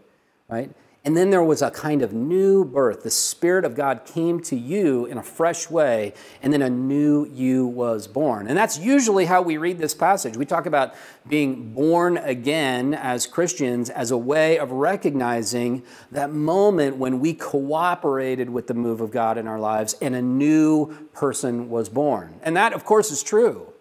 right? 0.49 0.69
And 1.05 1.15
then 1.15 1.29
there 1.29 1.43
was 1.43 1.61
a 1.61 1.71
kind 1.71 2.01
of 2.01 2.11
new 2.11 2.65
birth. 2.65 3.03
The 3.03 3.09
Spirit 3.09 3.63
of 3.63 3.73
God 3.73 4.03
came 4.03 4.41
to 4.41 4.55
you 4.57 5.05
in 5.05 5.17
a 5.17 5.23
fresh 5.23 5.69
way, 5.69 6.13
and 6.41 6.51
then 6.51 6.61
a 6.61 6.69
new 6.69 7.25
you 7.25 7.65
was 7.65 8.05
born. 8.05 8.47
And 8.47 8.57
that's 8.57 8.77
usually 8.77 9.23
how 9.25 9.41
we 9.41 9.55
read 9.55 9.77
this 9.77 9.93
passage. 9.93 10.35
We 10.35 10.45
talk 10.45 10.65
about 10.65 10.93
being 11.27 11.73
born 11.73 12.17
again 12.17 12.93
as 12.93 13.27
Christians 13.27 13.89
as 13.89 14.11
a 14.11 14.17
way 14.17 14.59
of 14.59 14.71
recognizing 14.71 15.83
that 16.11 16.31
moment 16.31 16.97
when 16.97 17.21
we 17.21 17.33
cooperated 17.33 18.49
with 18.49 18.67
the 18.67 18.73
move 18.73 18.99
of 18.99 19.09
God 19.09 19.37
in 19.37 19.47
our 19.47 19.59
lives 19.59 19.95
and 20.01 20.15
a 20.15 20.21
new 20.21 21.09
person 21.13 21.69
was 21.69 21.87
born. 21.87 22.39
And 22.43 22.57
that, 22.57 22.73
of 22.73 22.83
course, 22.83 23.09
is 23.09 23.23
true. 23.23 23.71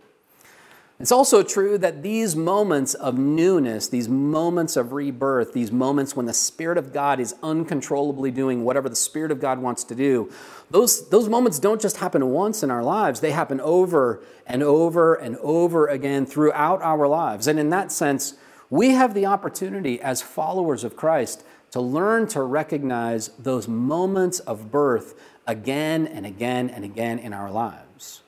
It's 1.00 1.12
also 1.12 1.44
true 1.44 1.78
that 1.78 2.02
these 2.02 2.34
moments 2.34 2.94
of 2.94 3.16
newness, 3.16 3.86
these 3.86 4.08
moments 4.08 4.76
of 4.76 4.92
rebirth, 4.92 5.52
these 5.52 5.70
moments 5.70 6.16
when 6.16 6.26
the 6.26 6.34
Spirit 6.34 6.76
of 6.76 6.92
God 6.92 7.20
is 7.20 7.36
uncontrollably 7.40 8.32
doing 8.32 8.64
whatever 8.64 8.88
the 8.88 8.96
Spirit 8.96 9.30
of 9.30 9.40
God 9.40 9.60
wants 9.60 9.84
to 9.84 9.94
do, 9.94 10.28
those, 10.72 11.08
those 11.10 11.28
moments 11.28 11.60
don't 11.60 11.80
just 11.80 11.98
happen 11.98 12.30
once 12.30 12.64
in 12.64 12.70
our 12.72 12.82
lives, 12.82 13.20
they 13.20 13.30
happen 13.30 13.60
over 13.60 14.20
and 14.44 14.60
over 14.60 15.14
and 15.14 15.36
over 15.36 15.86
again 15.86 16.26
throughout 16.26 16.82
our 16.82 17.06
lives. 17.06 17.46
And 17.46 17.60
in 17.60 17.70
that 17.70 17.92
sense, 17.92 18.34
we 18.68 18.90
have 18.90 19.14
the 19.14 19.26
opportunity 19.26 20.00
as 20.00 20.20
followers 20.20 20.82
of 20.82 20.96
Christ 20.96 21.44
to 21.70 21.80
learn 21.80 22.26
to 22.28 22.42
recognize 22.42 23.28
those 23.38 23.68
moments 23.68 24.40
of 24.40 24.72
birth 24.72 25.14
again 25.46 26.08
and 26.08 26.26
again 26.26 26.68
and 26.68 26.84
again 26.84 27.20
in 27.20 27.32
our 27.32 27.52
lives. 27.52 28.22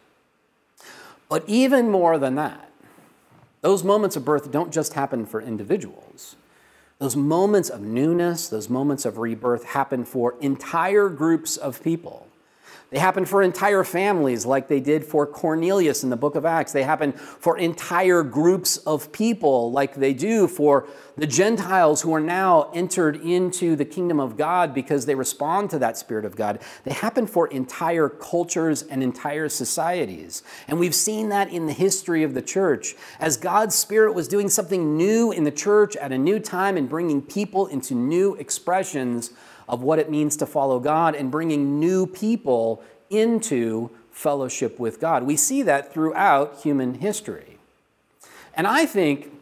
But 1.31 1.45
even 1.47 1.91
more 1.91 2.19
than 2.19 2.35
that, 2.35 2.71
those 3.63 3.85
moments 3.85 4.17
of 4.17 4.25
birth 4.25 4.51
don't 4.51 4.73
just 4.73 4.95
happen 4.95 5.25
for 5.25 5.41
individuals. 5.41 6.37
Those 6.99 7.17
moments 7.17 7.71
of 7.71 7.81
newness, 7.81 8.49
those 8.49 8.69
moments 8.69 9.07
of 9.07 9.17
rebirth 9.17 9.65
happen 9.65 10.05
for 10.05 10.35
entire 10.41 11.09
groups 11.09 11.57
of 11.57 11.83
people. 11.83 12.27
They 12.91 12.99
happen 12.99 13.25
for 13.25 13.41
entire 13.41 13.85
families, 13.85 14.45
like 14.45 14.67
they 14.67 14.81
did 14.81 15.05
for 15.05 15.25
Cornelius 15.25 16.03
in 16.03 16.11
the 16.11 16.17
book 16.17 16.35
of 16.35 16.45
Acts. 16.45 16.73
They 16.73 16.83
happen 16.83 17.13
for 17.13 17.57
entire 17.57 18.25
groups 18.25 18.79
of 18.79 19.13
people, 19.13 19.71
like 19.71 19.95
they 19.95 20.13
do 20.13 20.49
for 20.49 20.89
the 21.17 21.27
Gentiles 21.27 22.03
who 22.03 22.13
are 22.13 22.21
now 22.21 22.69
entered 22.75 23.17
into 23.17 23.77
the 23.77 23.85
kingdom 23.85 24.19
of 24.19 24.37
God 24.37 24.75
because 24.75 25.07
they 25.07 25.15
respond 25.15 25.71
to 25.71 25.79
that 25.79 25.99
Spirit 25.99 26.25
of 26.25 26.35
God. 26.35 26.61
They 26.83 26.93
happen 26.93 27.29
for 27.29 27.47
entire 27.49 28.09
cultures 28.09 28.83
and 28.83 29.05
entire 29.05 29.49
societies. 29.49 30.43
And 30.67 30.81
we've 30.81 30.95
seen 30.95 31.29
that 31.29 31.53
in 31.53 31.67
the 31.67 31.73
history 31.73 32.25
of 32.25 32.35
the 32.35 32.43
church. 32.43 32.97
As 33.21 33.37
God's 33.37 33.77
Spirit 33.77 34.15
was 34.15 34.27
doing 34.27 34.49
something 34.49 34.97
new 34.97 35.31
in 35.31 35.45
the 35.45 35.53
church 35.53 35.95
at 35.97 36.11
a 36.11 36.19
new 36.19 36.41
time 36.41 36.77
and 36.77 36.89
bringing 36.89 37.23
people 37.23 37.69
into 37.69 37.95
new 37.95 38.35
expressions 38.35 39.31
of 39.71 39.83
what 39.83 40.01
it 40.01 40.11
means 40.11 40.37
to 40.37 40.47
follow 40.47 40.81
God 40.81 41.15
and 41.15 41.31
bringing 41.31 41.79
new 41.79 42.07
people 42.07 42.83
into 43.09 43.89
fellowship 44.11 44.79
with 44.79 45.01
God. 45.01 45.23
We 45.23 45.37
see 45.37 45.63
that 45.63 45.95
throughout 45.95 46.61
human 46.63 46.95
history. 46.95 47.57
And 48.53 48.67
I 48.67 48.85
think 48.85 49.33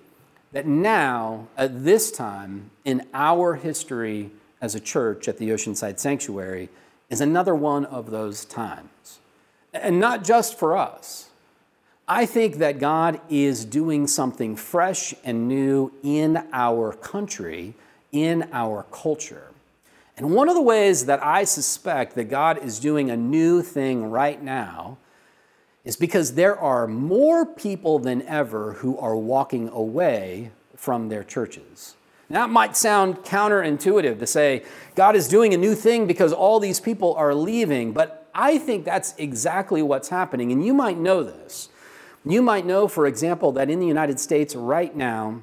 that 0.52 0.66
now, 0.66 1.48
at 1.56 1.82
this 1.82 2.10
time 2.12 2.70
in 2.84 3.06
our 3.14 3.54
history 3.54 4.30
as 4.60 4.74
a 4.74 4.80
church 4.80 5.28
at 5.28 5.38
the 5.38 5.48
Oceanside 5.48 5.98
Sanctuary, 5.98 6.68
is 7.08 7.20
another 7.22 7.54
one 7.54 7.86
of 7.86 8.10
those 8.10 8.44
times. 8.44 9.18
And 9.72 9.98
not 9.98 10.24
just 10.24 10.58
for 10.58 10.76
us. 10.76 11.30
I 12.06 12.24
think 12.26 12.56
that 12.56 12.78
God 12.78 13.20
is 13.28 13.64
doing 13.64 14.06
something 14.06 14.56
fresh 14.56 15.14
and 15.24 15.48
new 15.48 15.92
in 16.02 16.42
our 16.52 16.92
country, 16.92 17.74
in 18.12 18.48
our 18.52 18.84
culture. 18.90 19.48
And 20.18 20.34
one 20.34 20.48
of 20.48 20.56
the 20.56 20.62
ways 20.62 21.06
that 21.06 21.24
I 21.24 21.44
suspect 21.44 22.16
that 22.16 22.24
God 22.24 22.58
is 22.58 22.80
doing 22.80 23.08
a 23.08 23.16
new 23.16 23.62
thing 23.62 24.10
right 24.10 24.42
now 24.42 24.98
is 25.84 25.96
because 25.96 26.34
there 26.34 26.58
are 26.58 26.88
more 26.88 27.46
people 27.46 28.00
than 28.00 28.22
ever 28.22 28.74
who 28.74 28.98
are 28.98 29.16
walking 29.16 29.68
away 29.68 30.50
from 30.74 31.08
their 31.08 31.22
churches. 31.22 31.94
Now, 32.28 32.44
it 32.44 32.48
might 32.48 32.76
sound 32.76 33.18
counterintuitive 33.18 34.18
to 34.18 34.26
say 34.26 34.64
God 34.96 35.14
is 35.14 35.28
doing 35.28 35.54
a 35.54 35.56
new 35.56 35.76
thing 35.76 36.06
because 36.08 36.32
all 36.32 36.58
these 36.58 36.80
people 36.80 37.14
are 37.14 37.32
leaving, 37.32 37.92
but 37.92 38.28
I 38.34 38.58
think 38.58 38.84
that's 38.84 39.14
exactly 39.18 39.82
what's 39.82 40.08
happening. 40.08 40.50
And 40.50 40.66
you 40.66 40.74
might 40.74 40.98
know 40.98 41.22
this. 41.22 41.68
You 42.24 42.42
might 42.42 42.66
know, 42.66 42.88
for 42.88 43.06
example, 43.06 43.52
that 43.52 43.70
in 43.70 43.78
the 43.78 43.86
United 43.86 44.20
States 44.20 44.54
right 44.54 44.94
now, 44.94 45.42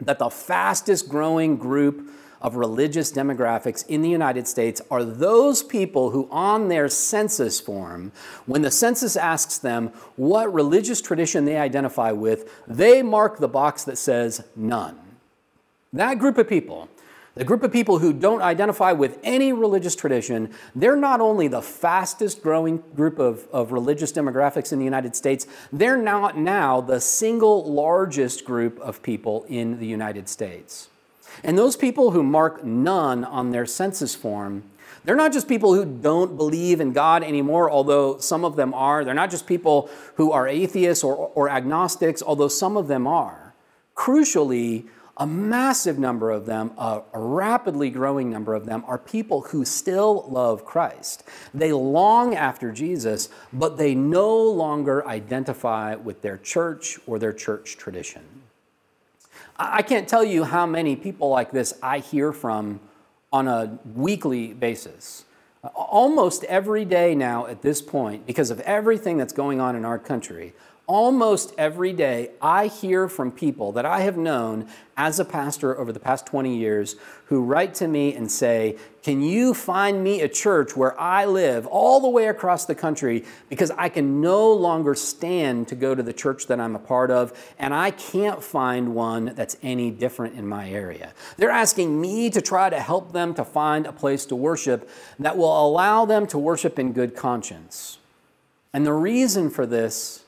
that 0.00 0.18
the 0.18 0.30
fastest 0.30 1.08
growing 1.08 1.58
group 1.58 2.10
of 2.40 2.56
religious 2.56 3.12
demographics 3.12 3.86
in 3.86 4.02
the 4.02 4.08
United 4.08 4.46
States 4.46 4.80
are 4.90 5.04
those 5.04 5.62
people 5.62 6.10
who, 6.10 6.28
on 6.30 6.68
their 6.68 6.88
census 6.88 7.60
form, 7.60 8.12
when 8.46 8.62
the 8.62 8.70
census 8.70 9.16
asks 9.16 9.58
them 9.58 9.88
what 10.16 10.52
religious 10.52 11.00
tradition 11.00 11.44
they 11.44 11.56
identify 11.56 12.12
with, 12.12 12.50
they 12.66 13.02
mark 13.02 13.38
the 13.38 13.48
box 13.48 13.84
that 13.84 13.98
says 13.98 14.44
none. 14.54 14.98
That 15.92 16.18
group 16.18 16.36
of 16.36 16.48
people, 16.48 16.88
the 17.36 17.44
group 17.44 17.62
of 17.62 17.70
people 17.70 17.98
who 17.98 18.12
don't 18.12 18.40
identify 18.40 18.92
with 18.92 19.18
any 19.22 19.52
religious 19.52 19.94
tradition, 19.94 20.52
they're 20.74 20.96
not 20.96 21.20
only 21.20 21.48
the 21.48 21.62
fastest 21.62 22.42
growing 22.42 22.82
group 22.94 23.18
of, 23.18 23.46
of 23.52 23.72
religious 23.72 24.10
demographics 24.10 24.72
in 24.72 24.78
the 24.78 24.84
United 24.84 25.14
States, 25.14 25.46
they're 25.70 25.98
not 25.98 26.38
now 26.38 26.80
the 26.80 27.00
single 27.00 27.70
largest 27.70 28.44
group 28.44 28.78
of 28.80 29.02
people 29.02 29.44
in 29.48 29.78
the 29.78 29.86
United 29.86 30.28
States. 30.28 30.88
And 31.44 31.58
those 31.58 31.76
people 31.76 32.12
who 32.12 32.22
mark 32.22 32.64
none 32.64 33.24
on 33.24 33.50
their 33.50 33.66
census 33.66 34.14
form, 34.14 34.64
they're 35.04 35.16
not 35.16 35.32
just 35.32 35.46
people 35.48 35.74
who 35.74 35.84
don't 35.84 36.36
believe 36.36 36.80
in 36.80 36.92
God 36.92 37.22
anymore, 37.22 37.70
although 37.70 38.18
some 38.18 38.44
of 38.44 38.56
them 38.56 38.74
are. 38.74 39.04
They're 39.04 39.14
not 39.14 39.30
just 39.30 39.46
people 39.46 39.88
who 40.16 40.32
are 40.32 40.48
atheists 40.48 41.04
or, 41.04 41.14
or 41.14 41.48
agnostics, 41.48 42.22
although 42.22 42.48
some 42.48 42.76
of 42.76 42.88
them 42.88 43.06
are. 43.06 43.54
Crucially, 43.94 44.86
a 45.16 45.26
massive 45.26 45.98
number 45.98 46.30
of 46.30 46.44
them, 46.44 46.72
a, 46.76 47.02
rapidly 47.14 47.88
growing 47.88 48.30
number 48.30 48.54
of 48.54 48.66
them, 48.66 48.84
are 48.86 48.98
people 48.98 49.42
who 49.42 49.64
still 49.64 50.26
love 50.28 50.64
Christ. 50.64 51.24
They 51.54 51.72
long 51.72 52.34
after 52.34 52.70
Jesus, 52.70 53.30
but 53.52 53.78
they 53.78 53.94
no 53.94 54.36
longer 54.36 55.06
identify 55.06 55.94
with 55.94 56.20
their 56.20 56.36
church 56.36 56.98
or 57.06 57.18
their 57.18 57.32
church 57.32 57.78
tradition. 57.78 58.35
I 59.58 59.82
can't 59.82 60.08
tell 60.08 60.24
you 60.24 60.44
how 60.44 60.66
many 60.66 60.96
people 60.96 61.30
like 61.30 61.50
this 61.50 61.74
I 61.82 61.98
hear 61.98 62.32
from 62.32 62.80
on 63.32 63.48
a 63.48 63.78
weekly 63.94 64.52
basis. 64.52 65.24
Almost 65.74 66.44
every 66.44 66.84
day 66.84 67.14
now 67.14 67.46
at 67.46 67.62
this 67.62 67.82
point, 67.82 68.26
because 68.26 68.50
of 68.50 68.60
everything 68.60 69.16
that's 69.16 69.32
going 69.32 69.60
on 69.60 69.74
in 69.74 69.84
our 69.84 69.98
country, 69.98 70.52
almost 70.86 71.52
every 71.58 71.92
day, 71.92 72.30
I 72.40 72.68
hear 72.68 73.08
from 73.08 73.32
people 73.32 73.72
that 73.72 73.84
I 73.84 74.00
have 74.00 74.16
known 74.16 74.68
as 74.96 75.18
a 75.18 75.24
pastor 75.24 75.78
over 75.78 75.92
the 75.92 76.00
past 76.00 76.26
20 76.26 76.56
years 76.56 76.96
who 77.26 77.42
write 77.42 77.74
to 77.74 77.88
me 77.88 78.14
and 78.14 78.30
say, 78.30 78.76
Can 79.02 79.20
you 79.20 79.52
find 79.52 80.02
me 80.02 80.20
a 80.20 80.28
church 80.28 80.76
where 80.76 80.98
I 80.98 81.26
live 81.26 81.66
all 81.66 82.00
the 82.00 82.08
way 82.08 82.28
across 82.28 82.64
the 82.64 82.74
country 82.74 83.24
because 83.48 83.72
I 83.72 83.88
can 83.88 84.20
no 84.20 84.52
longer 84.52 84.94
stand 84.94 85.68
to 85.68 85.74
go 85.74 85.94
to 85.94 86.02
the 86.02 86.12
church 86.12 86.46
that 86.46 86.60
I'm 86.60 86.76
a 86.76 86.80
part 86.80 87.10
of 87.10 87.32
and 87.58 87.74
I 87.74 87.90
can't 87.90 88.42
find 88.42 88.94
one 88.94 89.32
that's 89.34 89.56
any 89.62 89.90
different 89.90 90.36
in 90.36 90.46
my 90.46 90.70
area? 90.70 91.12
They're 91.36 91.50
asking 91.50 92.00
me 92.00 92.30
to 92.30 92.40
try 92.40 92.70
to 92.70 92.80
help 92.80 93.12
them 93.12 93.34
to 93.34 93.44
find 93.44 93.86
a 93.86 93.92
place 93.92 94.24
to 94.26 94.36
worship 94.36 94.88
that 95.18 95.36
will 95.36 95.66
allow 95.66 96.04
them 96.04 96.26
to 96.28 96.38
worship 96.38 96.78
in 96.78 96.92
good 96.92 97.16
conscience. 97.16 97.98
And 98.72 98.86
the 98.86 98.92
reason 98.92 99.50
for 99.50 99.66
this 99.66 100.22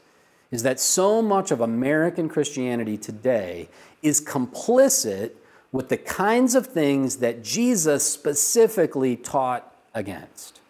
is 0.51 0.63
that 0.63 0.81
so 0.81 1.21
much 1.21 1.51
of 1.51 1.61
American 1.61 2.29
Christianity 2.29 2.97
today 2.97 3.69
is 4.03 4.21
complicit 4.21 5.33
with 5.73 5.89
the 5.89 5.97
kinds 5.97 6.55
of 6.55 6.67
things 6.67 7.17
that 7.17 7.45
Jesus 7.45 8.11
specifically 8.11 9.17
taught 9.17 9.75
against. 9.95 10.61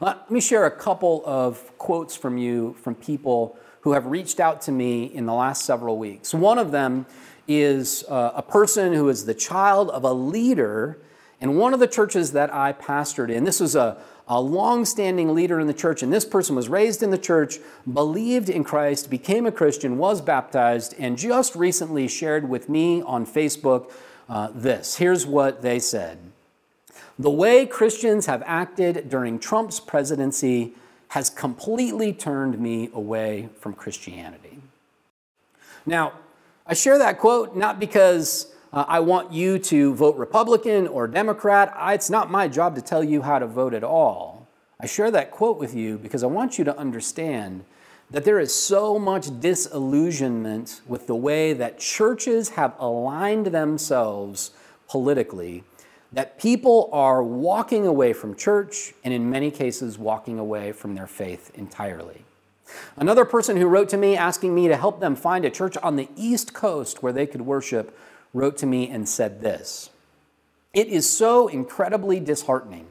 Let 0.00 0.30
me 0.30 0.40
share 0.40 0.66
a 0.66 0.70
couple 0.70 1.22
of 1.24 1.76
quotes 1.78 2.14
from 2.14 2.36
you 2.36 2.76
from 2.82 2.94
people 2.94 3.58
who 3.80 3.92
have 3.92 4.06
reached 4.06 4.38
out 4.38 4.60
to 4.62 4.72
me 4.72 5.04
in 5.04 5.24
the 5.24 5.32
last 5.32 5.64
several 5.64 5.96
weeks. 5.96 6.34
One 6.34 6.58
of 6.58 6.72
them 6.72 7.06
is 7.46 8.04
uh, 8.08 8.32
a 8.34 8.42
person 8.42 8.92
who 8.92 9.08
is 9.08 9.24
the 9.24 9.34
child 9.34 9.88
of 9.90 10.04
a 10.04 10.12
leader 10.12 10.98
in 11.40 11.56
one 11.56 11.72
of 11.72 11.80
the 11.80 11.86
churches 11.86 12.32
that 12.32 12.52
I 12.52 12.74
pastored 12.74 13.30
in. 13.30 13.44
This 13.44 13.60
was 13.60 13.74
a, 13.74 13.96
a 14.28 14.40
long-standing 14.40 15.34
leader 15.34 15.58
in 15.58 15.66
the 15.66 15.74
church, 15.74 16.02
and 16.02 16.12
this 16.12 16.26
person 16.26 16.54
was 16.54 16.68
raised 16.68 17.02
in 17.02 17.10
the 17.10 17.18
church, 17.18 17.58
believed 17.90 18.50
in 18.50 18.62
Christ, 18.62 19.08
became 19.08 19.46
a 19.46 19.52
Christian, 19.52 19.96
was 19.96 20.20
baptized, 20.20 20.94
and 20.98 21.16
just 21.16 21.56
recently 21.56 22.06
shared 22.06 22.48
with 22.48 22.68
me 22.68 23.00
on 23.02 23.26
Facebook 23.26 23.90
uh, 24.28 24.50
this. 24.54 24.96
Here's 24.96 25.24
what 25.24 25.62
they 25.62 25.78
said. 25.78 26.18
The 27.18 27.30
way 27.30 27.66
Christians 27.66 28.26
have 28.26 28.42
acted 28.44 29.08
during 29.08 29.38
Trump's 29.38 29.80
presidency 29.80 30.74
has 31.08 31.30
completely 31.30 32.12
turned 32.12 32.58
me 32.58 32.90
away 32.92 33.48
from 33.58 33.72
Christianity. 33.72 34.58
Now, 35.86 36.12
I 36.66 36.74
share 36.74 36.98
that 36.98 37.18
quote 37.18 37.56
not 37.56 37.80
because 37.80 38.52
uh, 38.72 38.84
I 38.88 39.00
want 39.00 39.32
you 39.32 39.58
to 39.58 39.94
vote 39.94 40.16
Republican 40.16 40.86
or 40.86 41.06
Democrat. 41.06 41.72
I, 41.76 41.94
it's 41.94 42.10
not 42.10 42.30
my 42.30 42.48
job 42.48 42.74
to 42.76 42.82
tell 42.82 43.02
you 43.02 43.22
how 43.22 43.38
to 43.38 43.46
vote 43.46 43.74
at 43.74 43.84
all. 43.84 44.46
I 44.80 44.86
share 44.86 45.10
that 45.10 45.30
quote 45.30 45.58
with 45.58 45.74
you 45.74 45.98
because 45.98 46.22
I 46.22 46.26
want 46.26 46.58
you 46.58 46.64
to 46.64 46.78
understand 46.78 47.64
that 48.10 48.24
there 48.24 48.38
is 48.38 48.54
so 48.54 48.98
much 48.98 49.40
disillusionment 49.40 50.80
with 50.86 51.06
the 51.06 51.16
way 51.16 51.52
that 51.52 51.78
churches 51.78 52.50
have 52.50 52.74
aligned 52.78 53.46
themselves 53.46 54.52
politically 54.88 55.64
that 56.12 56.38
people 56.38 56.88
are 56.92 57.22
walking 57.22 57.86
away 57.86 58.12
from 58.14 58.34
church 58.34 58.94
and, 59.04 59.12
in 59.12 59.28
many 59.28 59.50
cases, 59.50 59.98
walking 59.98 60.38
away 60.38 60.72
from 60.72 60.94
their 60.94 61.06
faith 61.06 61.50
entirely. 61.54 62.24
Another 62.96 63.24
person 63.24 63.56
who 63.56 63.66
wrote 63.66 63.88
to 63.90 63.96
me 63.96 64.16
asking 64.16 64.54
me 64.54 64.68
to 64.68 64.76
help 64.76 65.00
them 65.00 65.16
find 65.16 65.44
a 65.44 65.50
church 65.50 65.76
on 65.78 65.96
the 65.96 66.08
East 66.16 66.54
Coast 66.54 67.02
where 67.02 67.12
they 67.12 67.26
could 67.26 67.42
worship 67.42 67.98
wrote 68.34 68.56
to 68.58 68.66
me 68.66 68.88
and 68.88 69.08
said 69.08 69.40
this 69.40 69.90
It 70.72 70.88
is 70.88 71.08
so 71.08 71.48
incredibly 71.48 72.20
disheartening 72.20 72.86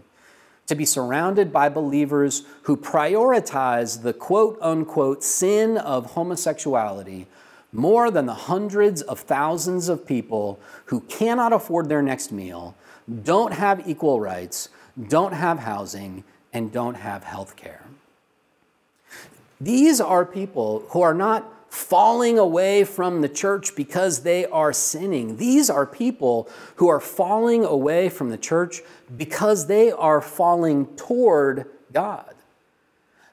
to 0.68 0.76
be 0.76 0.86
surrounded 0.86 1.54
by 1.54 1.70
believers 1.70 2.44
who 2.64 2.76
prioritize 2.76 4.02
the 4.04 4.14
quote 4.14 4.58
unquote 4.62 5.24
sin 5.24 5.78
of 5.78 6.12
homosexuality 6.12 7.28
more 7.72 8.10
than 8.12 8.26
the 8.26 8.34
hundreds 8.34 9.02
of 9.02 9.20
thousands 9.20 9.90
of 9.90 10.06
people 10.06 10.60
who 10.86 11.02
cannot 11.02 11.54
afford 11.54 11.90
their 11.90 12.02
next 12.02 12.32
meal, 12.32 12.76
don't 13.24 13.54
have 13.54 13.88
equal 13.88 14.20
rights, 14.20 14.70
don't 15.08 15.34
have 15.34 15.60
housing, 15.60 16.24
and 16.54 16.72
don't 16.72 16.96
have 16.96 17.24
health 17.24 17.56
care. 17.56 17.84
These 19.60 20.00
are 20.00 20.26
people 20.26 20.86
who 20.90 21.02
are 21.02 21.14
not 21.14 21.52
falling 21.70 22.40
away 22.40 22.84
from 22.84 23.22
the 23.22 23.30
church 23.30 23.76
because 23.76 24.24
they 24.24 24.46
are 24.46 24.74
sinning. 24.74 25.38
These 25.38 25.70
are 25.70 25.86
people 25.86 26.50
who 26.76 26.88
are 26.88 27.00
falling 27.00 27.66
away 27.66 28.10
from 28.10 28.30
the 28.30 28.38
church 28.38 28.82
because 29.16 29.68
they 29.68 29.92
are 29.92 30.22
falling 30.22 30.88
toward 30.96 31.66
God. 31.92 32.34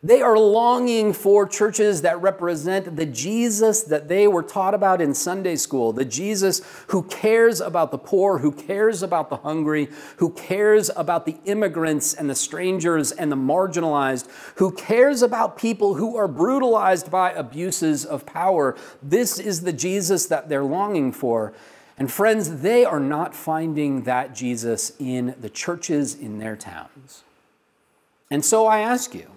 They 0.04 0.20
are 0.20 0.38
longing 0.38 1.14
for 1.14 1.48
churches 1.48 2.02
that 2.02 2.20
represent 2.20 2.94
the 2.94 3.06
Jesus 3.06 3.84
that 3.84 4.06
they 4.06 4.28
were 4.28 4.42
taught 4.42 4.74
about 4.74 5.00
in 5.00 5.14
Sunday 5.14 5.56
school, 5.56 5.94
the 5.94 6.04
Jesus 6.04 6.60
who 6.88 7.04
cares 7.04 7.58
about 7.58 7.90
the 7.90 7.96
poor, 7.96 8.36
who 8.36 8.52
cares 8.52 9.02
about 9.02 9.30
the 9.30 9.38
hungry, 9.38 9.88
who 10.18 10.28
cares 10.28 10.90
about 10.94 11.24
the 11.24 11.38
immigrants 11.46 12.12
and 12.12 12.28
the 12.28 12.34
strangers 12.34 13.12
and 13.12 13.32
the 13.32 13.36
marginalized, 13.36 14.28
who 14.56 14.72
cares 14.72 15.22
about 15.22 15.56
people 15.56 15.94
who 15.94 16.18
are 16.18 16.28
brutalized 16.28 17.10
by 17.10 17.32
abuses 17.32 18.04
of 18.04 18.26
power. 18.26 18.76
This 19.02 19.38
is 19.38 19.62
the 19.62 19.72
Jesus 19.72 20.26
that 20.26 20.50
they're 20.50 20.64
longing 20.64 21.12
for. 21.12 21.54
And 21.96 22.12
friends, 22.12 22.60
they 22.60 22.84
are 22.84 23.00
not 23.00 23.34
finding 23.34 24.02
that 24.02 24.34
Jesus 24.34 24.92
in 24.98 25.34
the 25.40 25.48
churches 25.48 26.14
in 26.14 26.40
their 26.40 26.56
towns. 26.56 27.24
And 28.30 28.44
so 28.44 28.66
I 28.66 28.80
ask 28.80 29.14
you, 29.14 29.30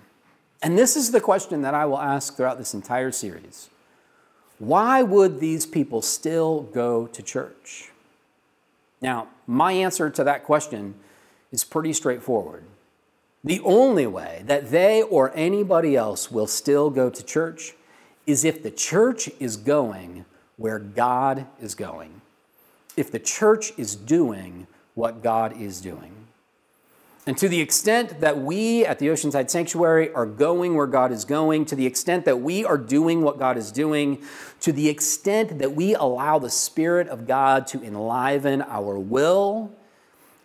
and 0.62 0.78
this 0.78 0.96
is 0.96 1.12
the 1.12 1.22
question 1.22 1.62
that 1.62 1.74
I 1.74 1.86
will 1.86 2.00
ask 2.00 2.36
throughout 2.36 2.58
this 2.58 2.74
entire 2.74 3.12
series 3.12 3.70
Why 4.60 5.04
would 5.04 5.39
these 5.39 5.65
people 5.65 6.02
still 6.02 6.62
go 6.62 7.08
to 7.08 7.22
church? 7.22 7.91
Now, 9.02 9.28
my 9.46 9.72
answer 9.74 10.10
to 10.10 10.24
that 10.24 10.43
question 10.43 10.96
is 11.52 11.63
pretty 11.63 11.93
straightforward. 11.93 12.63
The 13.43 13.62
only 13.62 14.08
way 14.08 14.43
that 14.46 14.72
they 14.72 15.04
or 15.04 15.32
anybody 15.36 15.96
else 15.96 16.32
will 16.32 16.48
still 16.48 16.89
go 16.89 17.10
to 17.10 17.24
church 17.24 17.74
is 18.26 18.43
if 18.43 18.63
the 18.63 18.72
church 18.72 19.30
is 19.39 19.56
going 19.56 20.26
where 20.58 20.80
God 20.80 21.46
is 21.62 21.76
going, 21.76 22.22
if 22.98 23.12
the 23.12 23.20
church 23.20 23.72
is 23.78 23.96
doing 23.96 24.67
what 24.96 25.22
God 25.22 25.62
is 25.62 25.80
doing. 25.80 26.16
And 27.28 27.38
to 27.40 27.50
the 27.50 27.60
extent 27.60 28.22
that 28.22 28.38
we 28.40 28.86
at 28.86 29.00
the 29.00 29.08
Oceanside 29.08 29.50
Sanctuary 29.50 30.13
are 30.13 30.26
going 30.26 30.76
where 30.76 30.88
God 30.88 31.12
is 31.12 31.26
going, 31.26 31.66
to 31.66 31.76
the 31.76 31.86
extent 31.86 32.24
that 32.24 32.38
we 32.38 32.63
are 32.63 32.78
doing 32.78 33.22
what 33.22 33.38
God 33.38 33.58
is 33.58 33.70
doing, 33.70 34.24
to 34.62 34.72
the 34.72 34.88
extent 34.88 35.60
that 35.60 35.74
we 35.74 35.94
allow 35.94 36.40
the 36.40 36.50
Spirit 36.50 37.10
of 37.10 37.28
God 37.28 37.68
to 37.68 37.84
enliven 37.84 38.62
our 38.62 38.98
will 38.98 39.74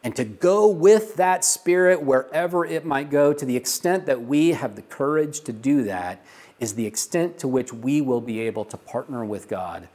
and 0.02 0.16
to 0.16 0.24
go 0.24 0.66
with 0.66 1.14
that 1.14 1.44
Spirit 1.44 2.02
wherever 2.02 2.64
it 2.64 2.84
might 2.84 3.10
go, 3.10 3.32
to 3.32 3.44
the 3.46 3.56
extent 3.56 4.06
that 4.06 4.22
we 4.22 4.48
have 4.48 4.74
the 4.74 4.82
courage 4.82 5.42
to 5.42 5.52
do 5.52 5.84
that, 5.84 6.20
is 6.58 6.74
the 6.74 6.86
extent 6.86 7.38
to 7.38 7.46
which 7.46 7.72
we 7.72 8.00
will 8.00 8.20
be 8.20 8.40
able 8.40 8.64
to 8.64 8.76
partner 8.76 9.24
with 9.24 9.48
God 9.48 9.88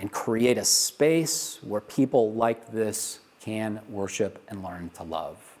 and 0.00 0.10
create 0.10 0.58
a 0.58 0.64
space 0.64 1.60
where 1.62 1.80
people 1.80 2.32
like 2.32 2.72
this 2.72 3.20
can 3.40 3.80
worship 3.88 4.42
and 4.48 4.64
learn 4.64 4.90
to 4.96 5.04
love. 5.04 5.51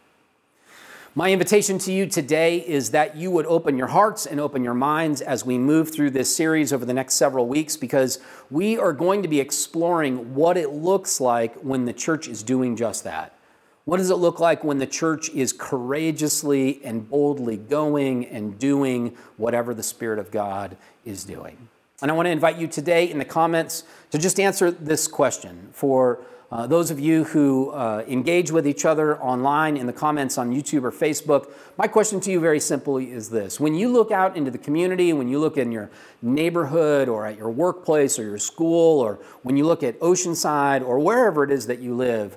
My 1.14 1.30
invitation 1.30 1.76
to 1.80 1.92
you 1.92 2.06
today 2.06 2.56
is 2.66 2.92
that 2.92 3.16
you 3.16 3.30
would 3.32 3.44
open 3.44 3.76
your 3.76 3.88
hearts 3.88 4.24
and 4.24 4.40
open 4.40 4.64
your 4.64 4.72
minds 4.72 5.20
as 5.20 5.44
we 5.44 5.58
move 5.58 5.92
through 5.92 6.12
this 6.12 6.34
series 6.34 6.72
over 6.72 6.86
the 6.86 6.94
next 6.94 7.16
several 7.16 7.46
weeks 7.46 7.76
because 7.76 8.18
we 8.50 8.78
are 8.78 8.94
going 8.94 9.20
to 9.20 9.28
be 9.28 9.38
exploring 9.38 10.34
what 10.34 10.56
it 10.56 10.70
looks 10.70 11.20
like 11.20 11.54
when 11.56 11.84
the 11.84 11.92
church 11.92 12.28
is 12.28 12.42
doing 12.42 12.76
just 12.76 13.04
that. 13.04 13.36
What 13.84 13.98
does 13.98 14.08
it 14.08 14.14
look 14.14 14.40
like 14.40 14.64
when 14.64 14.78
the 14.78 14.86
church 14.86 15.28
is 15.28 15.52
courageously 15.52 16.80
and 16.82 17.06
boldly 17.06 17.58
going 17.58 18.24
and 18.24 18.58
doing 18.58 19.14
whatever 19.36 19.74
the 19.74 19.82
Spirit 19.82 20.18
of 20.18 20.30
God 20.30 20.78
is 21.04 21.24
doing? 21.24 21.68
And 22.00 22.10
I 22.10 22.14
want 22.14 22.24
to 22.24 22.30
invite 22.30 22.56
you 22.56 22.66
today 22.66 23.10
in 23.10 23.18
the 23.18 23.26
comments 23.26 23.84
to 24.12 24.18
just 24.18 24.40
answer 24.40 24.70
this 24.70 25.06
question 25.08 25.68
for 25.72 26.24
uh, 26.52 26.66
those 26.66 26.90
of 26.90 27.00
you 27.00 27.24
who 27.24 27.70
uh, 27.70 28.04
engage 28.06 28.50
with 28.50 28.66
each 28.66 28.84
other 28.84 29.18
online 29.22 29.74
in 29.74 29.86
the 29.86 29.92
comments 29.92 30.36
on 30.36 30.54
YouTube 30.54 30.84
or 30.84 30.92
Facebook, 30.92 31.50
my 31.78 31.88
question 31.88 32.20
to 32.20 32.30
you 32.30 32.38
very 32.40 32.60
simply 32.60 33.10
is 33.10 33.30
this. 33.30 33.58
When 33.58 33.74
you 33.74 33.90
look 33.90 34.10
out 34.10 34.36
into 34.36 34.50
the 34.50 34.58
community, 34.58 35.14
when 35.14 35.28
you 35.28 35.38
look 35.38 35.56
in 35.56 35.72
your 35.72 35.90
neighborhood 36.20 37.08
or 37.08 37.26
at 37.26 37.38
your 37.38 37.48
workplace 37.48 38.18
or 38.18 38.24
your 38.24 38.36
school, 38.36 39.00
or 39.00 39.18
when 39.42 39.56
you 39.56 39.64
look 39.64 39.82
at 39.82 39.98
Oceanside 40.00 40.86
or 40.86 40.98
wherever 40.98 41.42
it 41.42 41.50
is 41.50 41.68
that 41.68 41.78
you 41.78 41.94
live, 41.94 42.36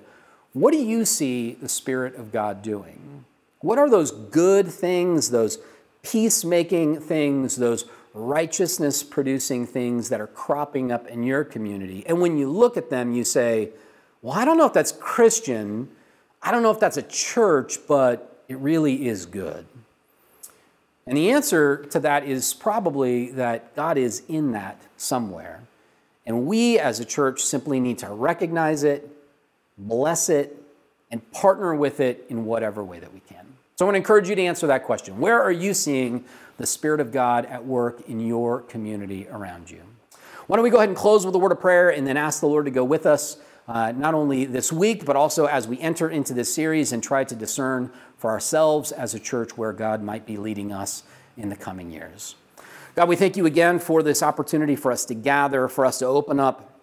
what 0.54 0.72
do 0.72 0.78
you 0.78 1.04
see 1.04 1.56
the 1.56 1.68
Spirit 1.68 2.16
of 2.16 2.32
God 2.32 2.62
doing? 2.62 3.26
What 3.60 3.78
are 3.78 3.90
those 3.90 4.12
good 4.12 4.70
things, 4.70 5.32
those 5.32 5.58
peacemaking 6.04 7.02
things, 7.02 7.58
those 7.58 7.84
righteousness 8.14 9.04
producing 9.04 9.68
things 9.68 10.08
that 10.08 10.22
are 10.22 10.28
cropping 10.28 10.90
up 10.90 11.06
in 11.08 11.24
your 11.24 11.44
community? 11.44 12.06
And 12.08 12.22
when 12.22 12.38
you 12.38 12.50
look 12.50 12.78
at 12.78 12.90
them, 12.90 13.12
you 13.12 13.26
say, 13.26 13.72
well, 14.26 14.36
I 14.36 14.44
don't 14.44 14.58
know 14.58 14.66
if 14.66 14.74
that's 14.74 14.92
Christian. 14.92 15.88
I 16.42 16.50
don't 16.50 16.64
know 16.64 16.72
if 16.72 16.80
that's 16.80 16.98
a 16.98 17.04
church, 17.04 17.78
but 17.88 18.44
it 18.48 18.58
really 18.58 19.08
is 19.08 19.28
good. 19.28 19.68
And 21.06 21.16
the 21.16 21.30
answer 21.30 21.86
to 21.92 22.00
that 22.00 22.24
is 22.26 22.52
probably 22.52 23.30
that 23.34 23.76
God 23.76 24.00
is 24.00 24.24
in 24.28 24.54
that 24.54 24.82
somewhere. 24.98 25.62
And 26.26 26.48
we 26.48 26.80
as 26.80 27.00
a 27.00 27.06
church 27.06 27.42
simply 27.42 27.80
need 27.80 28.00
to 28.00 28.10
recognize 28.10 28.84
it, 28.84 29.08
bless 29.78 30.28
it, 30.28 30.60
and 31.12 31.32
partner 31.32 31.76
with 31.76 32.00
it 32.00 32.26
in 32.28 32.46
whatever 32.46 32.84
way 32.84 32.98
that 32.98 33.14
we 33.14 33.20
can. 33.30 33.46
So 33.76 33.86
I 33.86 33.90
want 33.90 33.94
to 33.94 33.98
encourage 33.98 34.28
you 34.28 34.34
to 34.34 34.42
answer 34.42 34.66
that 34.66 34.86
question. 34.86 35.20
Where 35.20 35.40
are 35.40 35.52
you 35.52 35.76
seeing 35.76 36.26
the 36.58 36.66
Spirit 36.66 37.00
of 37.00 37.12
God 37.12 37.46
at 37.46 37.64
work 37.64 38.02
in 38.10 38.20
your 38.20 38.62
community 38.62 39.28
around 39.30 39.70
you? 39.70 39.84
Why 40.48 40.58
don't 40.58 40.64
we 40.64 40.72
go 40.72 40.78
ahead 40.78 40.90
and 40.90 40.98
close 40.98 41.28
with 41.28 41.36
a 41.36 41.38
word 41.38 41.52
of 41.52 41.60
prayer 41.60 41.92
and 41.92 42.08
then 42.08 42.18
ask 42.18 42.40
the 42.40 42.48
Lord 42.48 42.66
to 42.66 42.72
go 42.72 42.84
with 42.84 43.06
us 43.06 43.38
uh, 43.68 43.92
not 43.92 44.14
only 44.14 44.46
this 44.46 44.72
week, 44.72 45.06
but 45.06 45.16
also 45.16 45.46
as 45.46 45.68
we 45.68 45.80
enter 45.80 46.10
into 46.10 46.34
this 46.34 46.54
series 46.54 46.92
and 46.92 47.04
try 47.04 47.24
to 47.24 47.36
discern 47.36 47.92
for 48.18 48.30
ourselves 48.30 48.92
as 48.92 49.14
a 49.14 49.20
church 49.20 49.58
where 49.58 49.74
God 49.74 50.04
might 50.04 50.26
be 50.26 50.38
leading 50.38 50.72
us 50.72 51.04
in 51.38 51.50
the 51.50 51.56
coming 51.56 51.92
years. 51.92 52.36
God, 52.96 53.10
we 53.10 53.16
thank 53.16 53.36
you 53.36 53.46
again 53.46 53.80
for 53.80 54.04
this 54.04 54.24
opportunity 54.24 54.76
for 54.76 54.92
us 54.92 55.04
to 55.06 55.14
gather, 55.14 55.68
for 55.68 55.86
us 55.86 56.00
to 56.00 56.06
open 56.06 56.40
up 56.40 56.80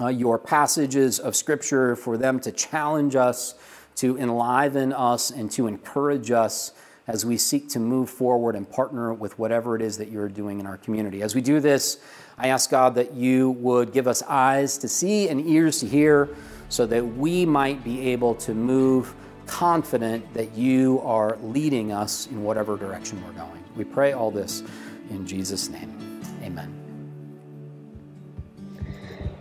uh, 0.00 0.08
your 0.08 0.38
passages 0.38 1.18
of 1.18 1.34
Scripture, 1.34 1.96
for 1.96 2.16
them 2.16 2.38
to 2.40 2.52
challenge 2.52 3.16
us, 3.16 3.54
to 3.96 4.16
enliven 4.18 4.92
us, 4.92 5.30
and 5.30 5.50
to 5.52 5.66
encourage 5.66 6.30
us 6.30 6.72
as 7.08 7.24
we 7.24 7.38
seek 7.38 7.68
to 7.70 7.80
move 7.80 8.08
forward 8.08 8.54
and 8.54 8.70
partner 8.70 9.12
with 9.12 9.38
whatever 9.38 9.74
it 9.74 9.82
is 9.82 9.96
that 9.96 10.10
you're 10.10 10.28
doing 10.28 10.60
in 10.60 10.66
our 10.66 10.76
community. 10.76 11.22
As 11.22 11.34
we 11.34 11.40
do 11.40 11.58
this, 11.58 11.98
I 12.38 12.48
ask 12.48 12.70
God 12.70 12.94
that 12.94 13.14
you 13.14 13.50
would 13.50 13.92
give 13.92 14.06
us 14.06 14.22
eyes 14.22 14.78
to 14.78 14.88
see 14.88 15.28
and 15.28 15.46
ears 15.48 15.80
to 15.80 15.86
hear 15.86 16.28
so 16.68 16.86
that 16.86 17.04
we 17.04 17.44
might 17.44 17.82
be 17.82 18.10
able 18.10 18.34
to 18.36 18.54
move 18.54 19.14
confident 19.46 20.32
that 20.34 20.54
you 20.54 21.00
are 21.04 21.36
leading 21.42 21.90
us 21.90 22.26
in 22.26 22.44
whatever 22.44 22.76
direction 22.76 23.22
we're 23.24 23.32
going. 23.32 23.64
We 23.74 23.84
pray 23.84 24.12
all 24.12 24.30
this 24.30 24.62
in 25.10 25.26
Jesus' 25.26 25.68
name. 25.68 26.20
Amen. 26.42 26.74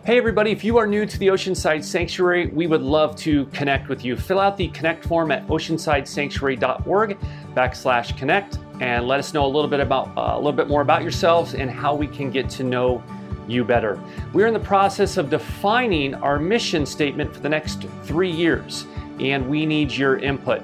Hey, 0.06 0.18
everybody, 0.18 0.52
if 0.52 0.64
you 0.64 0.78
are 0.78 0.88
new 0.88 1.06
to 1.06 1.20
the 1.20 1.28
Oceanside 1.28 1.84
Sanctuary, 1.84 2.48
we 2.48 2.66
would 2.66 2.82
love 2.82 3.18
to 3.18 3.46
connect 3.48 3.90
with 3.90 4.06
you. 4.06 4.16
Fill 4.16 4.40
out 4.40 4.56
the 4.56 4.70
connect 4.70 5.06
form 5.06 5.32
at 5.32 5.46
oceansidesanctuary.org 5.48 7.18
backslash 7.54 8.18
connect 8.18 8.58
and 8.80 9.08
let 9.08 9.20
us 9.20 9.34
know 9.34 9.46
a 9.46 9.48
little 9.48 9.70
bit 9.70 9.80
about 9.80 10.10
uh, 10.18 10.34
a 10.34 10.38
little 10.38 10.52
bit 10.52 10.68
more 10.68 10.82
about 10.82 11.02
yourselves 11.02 11.54
and 11.54 11.70
how 11.70 11.96
we 11.96 12.08
can 12.08 12.30
get 12.30 12.50
to 12.52 12.64
know 12.64 13.04
you 13.48 13.64
better. 13.64 14.00
We're 14.34 14.48
in 14.48 14.54
the 14.54 14.60
process 14.60 15.18
of 15.18 15.30
defining 15.30 16.14
our 16.16 16.38
mission 16.38 16.86
statement 16.86 17.34
for 17.34 17.40
the 17.40 17.50
next 17.50 17.84
three 18.04 18.32
years, 18.32 18.86
and 19.20 19.48
we 19.50 19.66
need 19.66 19.92
your 19.92 20.18
input. 20.20 20.64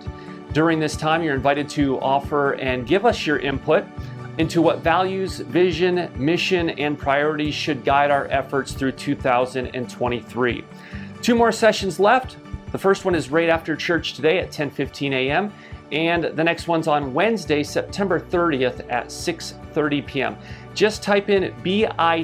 During 0.52 0.80
this 0.80 0.96
time, 0.96 1.24
you're 1.24 1.34
invited 1.34 1.70
to 1.70 2.00
offer 2.00 2.54
and 2.54 2.86
give 2.86 3.06
us 3.06 3.26
your 3.26 3.40
input 3.40 3.86
into 4.38 4.62
what 4.62 4.80
values, 4.80 5.40
vision, 5.40 6.12
mission, 6.16 6.72
and 6.72 6.98
priorities 6.98 7.54
should 7.54 7.86
guide 7.86 8.12
our 8.12 8.28
efforts 8.28 8.74
through 8.74 8.92
2023. 8.92 10.66
Two 11.22 11.36
more 11.36 11.52
sessions 11.52 12.00
left. 12.00 12.38
The 12.72 12.78
first 12.78 13.06
one 13.06 13.16
is 13.16 13.30
right 13.30 13.50
after 13.50 13.76
church 13.76 14.14
today 14.14 14.40
at 14.40 14.52
10:15 14.52 15.14
a.m 15.14 15.54
and 15.94 16.24
the 16.24 16.44
next 16.44 16.68
one's 16.68 16.88
on 16.88 17.14
Wednesday, 17.14 17.62
September 17.62 18.20
30th 18.20 18.84
at 18.90 19.08
6:30 19.08 20.06
p.m. 20.06 20.38
Just 20.74 21.04
type 21.04 21.30
in 21.30 21.54
bit.ly 21.62 22.20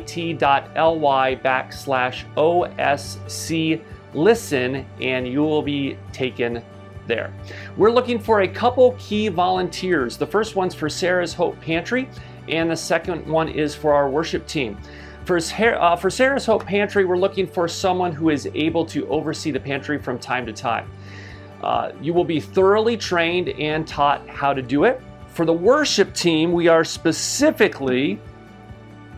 backslash 1.35 2.23
OSC 2.35 3.81
listen 4.15 4.87
and 4.99 5.27
you 5.27 5.43
will 5.43 5.61
be 5.61 5.95
taken 6.11 6.63
there. 7.05 7.31
We're 7.77 7.91
looking 7.91 8.17
for 8.19 8.41
a 8.41 8.47
couple 8.47 8.95
key 8.97 9.27
volunteers. 9.27 10.17
The 10.17 10.25
first 10.25 10.55
one's 10.55 10.73
for 10.73 10.89
Sarah's 10.89 11.33
Hope 11.33 11.59
Pantry, 11.61 12.09
and 12.47 12.71
the 12.71 12.75
second 12.75 13.27
one 13.27 13.49
is 13.49 13.75
for 13.75 13.93
our 13.93 14.09
worship 14.09 14.47
team. 14.47 14.77
For, 15.25 15.37
uh, 15.37 15.95
for 15.95 16.09
Sarah's 16.09 16.45
Hope 16.45 16.65
Pantry, 16.65 17.05
we're 17.05 17.17
looking 17.17 17.45
for 17.45 17.67
someone 17.67 18.11
who 18.11 18.31
is 18.31 18.49
able 18.55 18.83
to 18.87 19.07
oversee 19.09 19.51
the 19.51 19.59
pantry 19.59 19.99
from 19.99 20.17
time 20.17 20.45
to 20.47 20.53
time. 20.53 20.89
Uh, 21.63 21.91
you 22.01 22.13
will 22.13 22.23
be 22.23 22.39
thoroughly 22.39 22.95
trained 22.95 23.49
and 23.49 23.87
taught 23.87 24.27
how 24.27 24.53
to 24.53 24.61
do 24.61 24.85
it. 24.85 25.01
For 25.27 25.45
the 25.45 25.53
worship 25.53 26.13
team, 26.13 26.51
we 26.51 26.67
are 26.67 26.83
specifically 26.83 28.19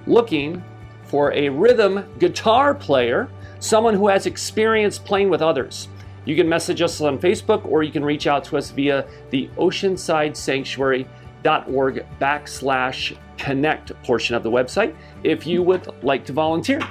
looking 0.07 0.63
for 1.03 1.33
a 1.33 1.49
rhythm 1.49 2.05
guitar 2.19 2.73
player, 2.73 3.27
someone 3.59 3.93
who 3.93 4.07
has 4.07 4.25
experience 4.25 4.97
playing 4.97 5.29
with 5.29 5.41
others. 5.41 5.89
You 6.25 6.35
can 6.35 6.47
message 6.47 6.81
us 6.81 7.01
on 7.01 7.19
Facebook 7.19 7.65
or 7.65 7.83
you 7.83 7.91
can 7.91 8.05
reach 8.05 8.27
out 8.27 8.45
to 8.45 8.57
us 8.57 8.71
via 8.71 9.05
the 9.29 9.49
oceansidesanctuary.org 9.57 12.05
backslash 12.19 13.17
connect 13.37 14.03
portion 14.03 14.35
of 14.35 14.43
the 14.43 14.51
website 14.51 14.93
if 15.23 15.47
you 15.47 15.63
would 15.63 15.87
like 16.03 16.25
to 16.25 16.33
volunteer. 16.33 16.81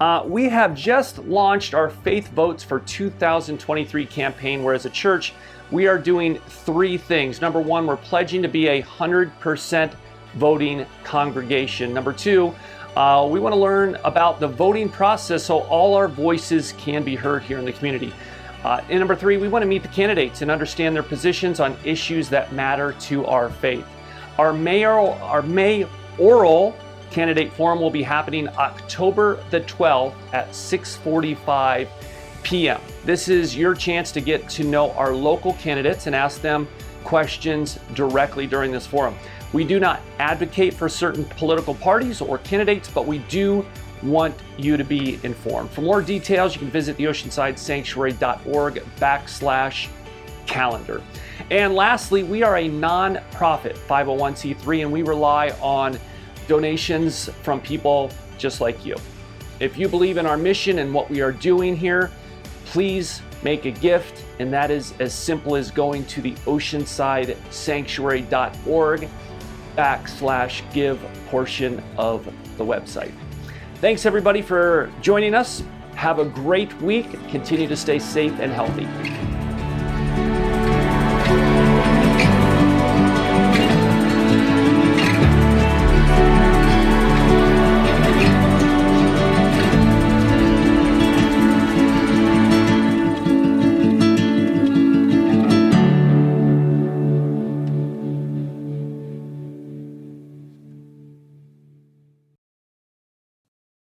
Uh, 0.00 0.22
we 0.24 0.48
have 0.48 0.76
just 0.76 1.18
launched 1.18 1.74
our 1.74 1.90
Faith 1.90 2.28
Votes 2.28 2.62
for 2.62 2.78
2023 2.80 4.06
campaign, 4.06 4.62
where 4.62 4.74
as 4.74 4.86
a 4.86 4.90
church, 4.90 5.32
we 5.72 5.88
are 5.88 5.98
doing 5.98 6.38
three 6.46 6.96
things. 6.96 7.40
Number 7.40 7.60
one, 7.60 7.84
we're 7.84 7.96
pledging 7.96 8.40
to 8.42 8.48
be 8.48 8.68
a 8.68 8.82
100% 8.82 9.92
voting 10.34 10.86
congregation. 11.02 11.92
Number 11.92 12.12
two, 12.12 12.54
uh, 12.96 13.26
we 13.28 13.40
want 13.40 13.52
to 13.52 13.60
learn 13.60 13.96
about 14.04 14.38
the 14.38 14.46
voting 14.46 14.88
process 14.88 15.44
so 15.44 15.62
all 15.62 15.94
our 15.94 16.08
voices 16.08 16.74
can 16.78 17.02
be 17.02 17.16
heard 17.16 17.42
here 17.42 17.58
in 17.58 17.64
the 17.64 17.72
community. 17.72 18.12
Uh, 18.62 18.80
and 18.88 19.00
number 19.00 19.16
three, 19.16 19.36
we 19.36 19.48
want 19.48 19.62
to 19.62 19.68
meet 19.68 19.82
the 19.82 19.88
candidates 19.88 20.42
and 20.42 20.50
understand 20.50 20.94
their 20.94 21.02
positions 21.02 21.58
on 21.58 21.76
issues 21.84 22.28
that 22.28 22.52
matter 22.52 22.92
to 23.00 23.26
our 23.26 23.50
faith. 23.50 23.86
Our 24.38 24.52
mayoral, 24.52 25.14
our 25.22 25.42
May 25.42 25.88
oral 26.18 26.76
candidate 27.10 27.52
forum 27.52 27.80
will 27.80 27.90
be 27.90 28.02
happening 28.02 28.48
October 28.48 29.42
the 29.50 29.60
12th 29.62 30.14
at 30.32 30.50
6:45 30.50 31.88
p.m. 32.42 32.80
This 33.04 33.28
is 33.28 33.56
your 33.56 33.74
chance 33.74 34.12
to 34.12 34.20
get 34.20 34.48
to 34.50 34.64
know 34.64 34.92
our 34.92 35.12
local 35.14 35.54
candidates 35.54 36.06
and 36.06 36.14
ask 36.14 36.40
them 36.40 36.68
questions 37.04 37.78
directly 37.94 38.46
during 38.46 38.72
this 38.72 38.86
forum. 38.86 39.14
We 39.52 39.64
do 39.64 39.80
not 39.80 40.00
advocate 40.18 40.74
for 40.74 40.88
certain 40.88 41.24
political 41.24 41.74
parties 41.74 42.20
or 42.20 42.38
candidates, 42.38 42.88
but 42.90 43.06
we 43.06 43.18
do 43.18 43.64
want 44.02 44.34
you 44.58 44.76
to 44.76 44.84
be 44.84 45.18
informed. 45.22 45.70
For 45.70 45.80
more 45.80 46.02
details, 46.02 46.54
you 46.54 46.60
can 46.60 46.70
visit 46.70 46.96
the 46.96 47.04
oceansidesanctuary.org 47.04 48.74
backslash 48.98 49.88
calendar. 50.46 51.02
And 51.50 51.74
lastly, 51.74 52.22
we 52.22 52.42
are 52.42 52.58
a 52.58 52.68
non-profit 52.68 53.76
501c3 53.76 54.82
and 54.82 54.92
we 54.92 55.02
rely 55.02 55.50
on 55.60 55.98
donations 56.48 57.30
from 57.42 57.60
people 57.60 58.10
just 58.38 58.60
like 58.60 58.84
you. 58.84 58.96
If 59.60 59.78
you 59.78 59.88
believe 59.88 60.16
in 60.16 60.26
our 60.26 60.36
mission 60.36 60.80
and 60.80 60.92
what 60.92 61.08
we 61.10 61.20
are 61.20 61.30
doing 61.32 61.76
here, 61.76 62.10
please 62.66 63.22
make 63.42 63.66
a 63.66 63.70
gift, 63.70 64.24
and 64.40 64.52
that 64.52 64.68
is 64.70 64.94
as 65.00 65.14
simple 65.14 65.56
as 65.56 65.70
going 65.70 66.04
to 66.06 66.22
the 66.22 66.32
oceansidesanctuary.org 66.46 69.08
backslash 69.76 70.72
give 70.72 70.98
portion 71.28 71.82
of 71.96 72.24
the 72.56 72.64
website. 72.64 73.12
Thanks 73.76 74.06
everybody 74.06 74.42
for 74.42 74.90
joining 75.00 75.34
us. 75.34 75.62
Have 75.94 76.18
a 76.18 76.24
great 76.24 76.74
week. 76.82 77.08
Continue 77.28 77.68
to 77.68 77.76
stay 77.76 78.00
safe 78.00 78.32
and 78.40 78.52
healthy. 78.52 78.88